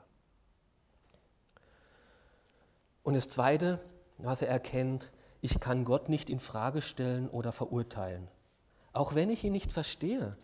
Und 3.02 3.16
das 3.16 3.28
Zweite, 3.28 3.84
was 4.20 4.44
er 4.44 4.50
erkennt, 4.50 5.12
ich 5.42 5.60
kann 5.60 5.86
Gott 5.86 6.10
nicht 6.10 6.30
in 6.30 6.40
Frage 6.40 6.84
stellen 6.84 7.28
oder 7.28 7.52
verurteilen. 7.52 8.28
Auch 8.94 9.16
wenn 9.16 9.32
ich 9.32 9.44
ihn 9.44 9.54
nicht 9.54 9.72
verstehe, 9.72 10.38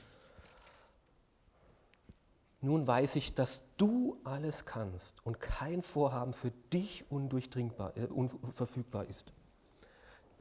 nun 2.62 2.88
weiß 2.88 3.16
ich, 3.18 3.36
dass 3.36 3.64
du 3.78 4.20
alles 4.24 4.66
kannst 4.66 5.26
und 5.26 5.40
kein 5.40 5.84
Vorhaben 5.84 6.34
für 6.34 6.52
dich 6.74 7.06
undurchdringbar, 7.10 7.96
äh, 7.98 8.06
unverfügbar 8.06 9.06
ist. 9.06 9.32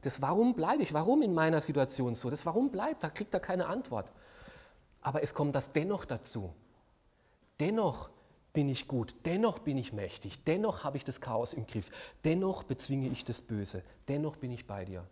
Das 0.01 0.21
Warum 0.21 0.55
bleibe 0.55 0.83
ich? 0.83 0.93
Warum 0.93 1.21
in 1.21 1.33
meiner 1.33 1.61
Situation 1.61 2.15
so? 2.15 2.29
Das 2.29 2.45
Warum 2.45 2.71
bleibt, 2.71 3.03
da 3.03 3.09
kriegt 3.09 3.33
er 3.33 3.39
keine 3.39 3.67
Antwort. 3.67 4.11
Aber 5.01 5.23
es 5.23 5.33
kommt 5.33 5.55
das 5.55 5.71
dennoch 5.71 6.05
dazu. 6.05 6.53
Dennoch 7.59 8.09
bin 8.53 8.69
ich 8.69 8.87
gut, 8.87 9.15
dennoch 9.25 9.59
bin 9.59 9.77
ich 9.77 9.93
mächtig, 9.93 10.43
dennoch 10.43 10.83
habe 10.83 10.97
ich 10.97 11.03
das 11.03 11.21
Chaos 11.21 11.53
im 11.53 11.67
Griff, 11.67 11.91
dennoch 12.23 12.63
bezwinge 12.63 13.07
ich 13.07 13.23
das 13.23 13.41
Böse, 13.41 13.83
dennoch 14.07 14.35
bin 14.37 14.51
ich 14.51 14.65
bei 14.65 14.83
dir. 14.83 15.05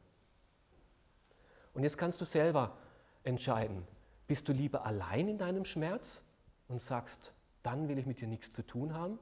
Und 1.76 1.84
jetzt 1.84 1.98
kannst 1.98 2.22
du 2.22 2.26
selber 2.26 2.76
entscheiden, 3.24 3.88
bist 4.28 4.50
du 4.50 4.54
lieber 4.54 4.86
allein 4.86 5.28
in 5.28 5.38
deinem 5.38 5.66
Schmerz 5.66 6.25
und 6.68 6.80
sagst, 6.80 7.34
dann 7.64 7.88
will 7.88 7.98
ich 7.98 8.06
mit 8.06 8.22
dir 8.22 8.28
nichts 8.28 8.52
zu 8.52 8.66
tun 8.66 8.94
haben? 8.94 9.20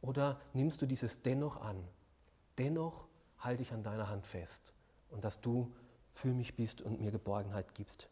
Oder 0.00 0.40
nimmst 0.52 0.80
du 0.82 0.86
dieses 0.86 1.22
dennoch 1.22 1.60
an? 1.60 1.82
Dennoch 2.58 3.08
halte 3.38 3.62
ich 3.62 3.72
an 3.72 3.82
deiner 3.82 4.08
Hand 4.08 4.26
fest 4.26 4.72
und 5.10 5.24
dass 5.24 5.40
du 5.40 5.72
für 6.12 6.34
mich 6.34 6.56
bist 6.56 6.80
und 6.80 7.00
mir 7.00 7.10
Geborgenheit 7.10 7.74
gibst. 7.74 8.08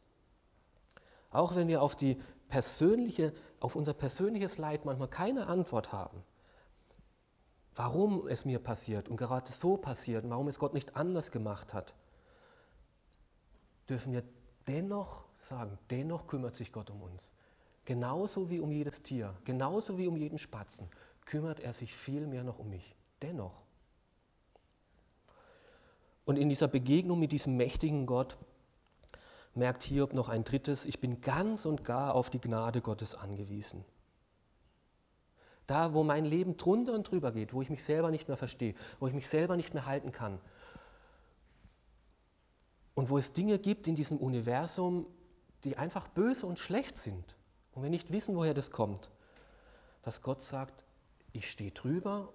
Auch 1.31 1.55
wenn 1.55 1.69
wir 1.69 1.83
auf, 1.83 1.97
die 1.97 2.21
persönliche, 2.49 3.35
auf 3.61 3.77
unser 3.77 3.95
persönliches 3.95 4.59
Leid 4.59 4.85
manchmal 4.85 5.09
keine 5.09 5.49
Antwort 5.49 5.93
haben, 5.93 6.23
warum 7.75 8.27
es 8.27 8.45
mir 8.45 8.59
passiert 8.59 9.09
und 9.09 9.17
gerade 9.17 9.51
so 9.51 9.77
passiert 9.77 10.25
und 10.25 10.31
warum 10.31 10.49
es 10.49 10.59
Gott 10.59 10.73
nicht 10.73 10.97
anders 10.97 11.31
gemacht 11.31 11.75
hat, 11.75 11.95
dürfen 13.89 14.13
wir 14.13 14.23
dennoch 14.67 15.25
sagen, 15.37 15.79
dennoch 15.91 16.27
kümmert 16.27 16.57
sich 16.57 16.73
Gott 16.73 16.91
um 16.91 17.03
uns. 17.03 17.31
Genauso 17.87 18.51
wie 18.51 18.59
um 18.59 18.73
jedes 18.73 19.01
Tier, 19.03 19.33
genauso 19.45 19.97
wie 19.97 20.09
um 20.09 20.17
jeden 20.17 20.39
Spatzen, 20.39 20.89
kümmert 21.25 21.61
er 21.61 21.73
sich 21.73 21.95
viel 21.95 22.27
mehr 22.27 22.43
noch 22.43 22.59
um 22.59 22.69
mich. 22.69 22.97
Dennoch. 23.23 23.63
Und 26.25 26.37
in 26.37 26.49
dieser 26.49 26.67
Begegnung 26.67 27.21
mit 27.21 27.31
diesem 27.31 27.57
mächtigen 27.57 28.05
Gott 28.05 28.37
merkt 29.55 29.85
Hiob 29.85 30.15
noch 30.15 30.29
ein 30.29 30.43
drittes, 30.43 30.85
ich 30.85 30.99
bin 30.99 31.21
ganz 31.21 31.65
und 31.65 31.85
gar 31.85 32.17
auf 32.17 32.29
die 32.29 32.41
Gnade 32.41 32.81
Gottes 32.81 33.15
angewiesen. 33.15 33.85
Da, 35.69 35.95
wo 35.95 36.03
mein 36.03 36.25
Leben 36.25 36.57
drunter 36.57 36.93
und 36.93 37.09
drüber 37.09 37.31
geht, 37.31 37.55
wo 37.55 37.63
ich 37.63 37.71
mich 37.71 37.85
selber 37.85 38.11
nicht 38.11 38.27
mehr 38.27 38.37
verstehe, 38.37 38.75
wo 38.99 39.07
ich 39.07 39.15
mich 39.15 39.29
selber 39.29 39.57
nicht 39.57 39.75
mehr 39.75 39.87
halten 39.87 40.11
kann. 40.11 40.41
Und 42.95 43.11
wo 43.11 43.19
es 43.19 43.33
Dinge 43.33 43.61
gibt 43.61 43.87
in 43.87 43.95
diesem 43.95 44.19
Universum, 44.19 45.07
die 45.63 45.77
einfach 45.77 46.09
böse 46.09 46.47
und 46.47 46.59
schlecht 46.59 46.97
sind 46.97 47.36
und 47.77 47.83
wir 47.83 47.91
nicht 47.91 48.11
wissen, 48.11 48.35
woher 48.35 48.55
das 48.55 48.71
kommt, 48.71 49.11
dass 50.03 50.23
Gott 50.23 50.41
sagt, 50.41 50.85
ich 51.33 51.51
stehe 51.51 51.71
drüber 51.73 52.33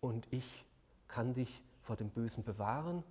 und 0.00 0.28
ich 0.30 0.64
kann 1.08 1.34
dich 1.34 1.64
vor 1.82 1.96
dem 1.96 2.10
Bösen 2.10 2.44
bewahren 2.44 3.02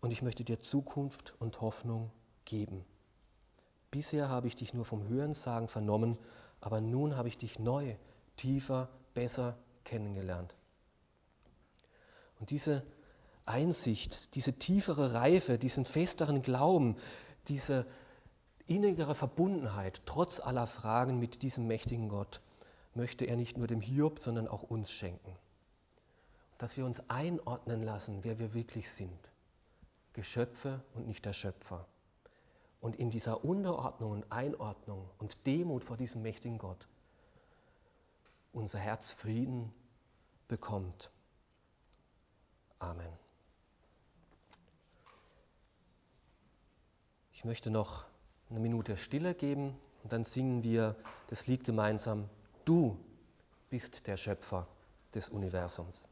und 0.00 0.10
ich 0.10 0.22
möchte 0.22 0.42
dir 0.42 0.58
Zukunft 0.58 1.34
und 1.38 1.60
Hoffnung 1.60 2.10
geben. 2.44 2.84
Bisher 3.92 4.28
habe 4.28 4.48
ich 4.48 4.56
dich 4.56 4.74
nur 4.74 4.84
vom 4.84 5.06
Hörensagen 5.06 5.68
vernommen, 5.68 6.18
aber 6.60 6.80
nun 6.80 7.16
habe 7.16 7.28
ich 7.28 7.38
dich 7.38 7.60
neu, 7.60 7.94
tiefer, 8.36 8.88
besser 9.14 9.56
kennengelernt. 9.84 10.56
Und 12.40 12.50
diese 12.50 12.84
Einsicht, 13.46 14.34
diese 14.34 14.52
tiefere 14.52 15.12
Reife, 15.12 15.58
diesen 15.58 15.84
festeren 15.84 16.42
Glauben, 16.42 16.96
diese 17.46 17.86
innigere 18.70 19.16
Verbundenheit 19.16 20.00
trotz 20.06 20.38
aller 20.38 20.68
Fragen 20.68 21.18
mit 21.18 21.42
diesem 21.42 21.66
mächtigen 21.66 22.08
Gott 22.08 22.40
möchte 22.94 23.24
er 23.24 23.36
nicht 23.36 23.58
nur 23.58 23.66
dem 23.66 23.80
Hiob, 23.80 24.20
sondern 24.20 24.46
auch 24.46 24.62
uns 24.62 24.92
schenken. 24.92 25.36
Dass 26.58 26.76
wir 26.76 26.86
uns 26.86 27.02
einordnen 27.10 27.82
lassen, 27.82 28.22
wer 28.22 28.38
wir 28.38 28.54
wirklich 28.54 28.88
sind. 28.88 29.18
Geschöpfe 30.12 30.84
und 30.94 31.08
nicht 31.08 31.24
der 31.24 31.32
Schöpfer. 31.32 31.86
Und 32.80 32.94
in 32.96 33.10
dieser 33.10 33.44
Unterordnung 33.44 34.12
und 34.12 34.30
Einordnung 34.30 35.10
und 35.18 35.46
Demut 35.46 35.82
vor 35.82 35.96
diesem 35.96 36.22
mächtigen 36.22 36.58
Gott 36.58 36.86
unser 38.52 38.78
Herz 38.78 39.12
Frieden 39.12 39.72
bekommt. 40.48 41.10
Amen. 42.78 43.12
Ich 47.32 47.44
möchte 47.44 47.70
noch 47.70 48.09
eine 48.50 48.60
Minute 48.60 48.96
Stille 48.96 49.34
geben 49.34 49.76
und 50.02 50.12
dann 50.12 50.24
singen 50.24 50.62
wir 50.62 50.96
das 51.28 51.46
Lied 51.46 51.64
gemeinsam. 51.64 52.28
Du 52.64 52.98
bist 53.70 54.06
der 54.06 54.16
Schöpfer 54.16 54.66
des 55.14 55.28
Universums. 55.28 56.08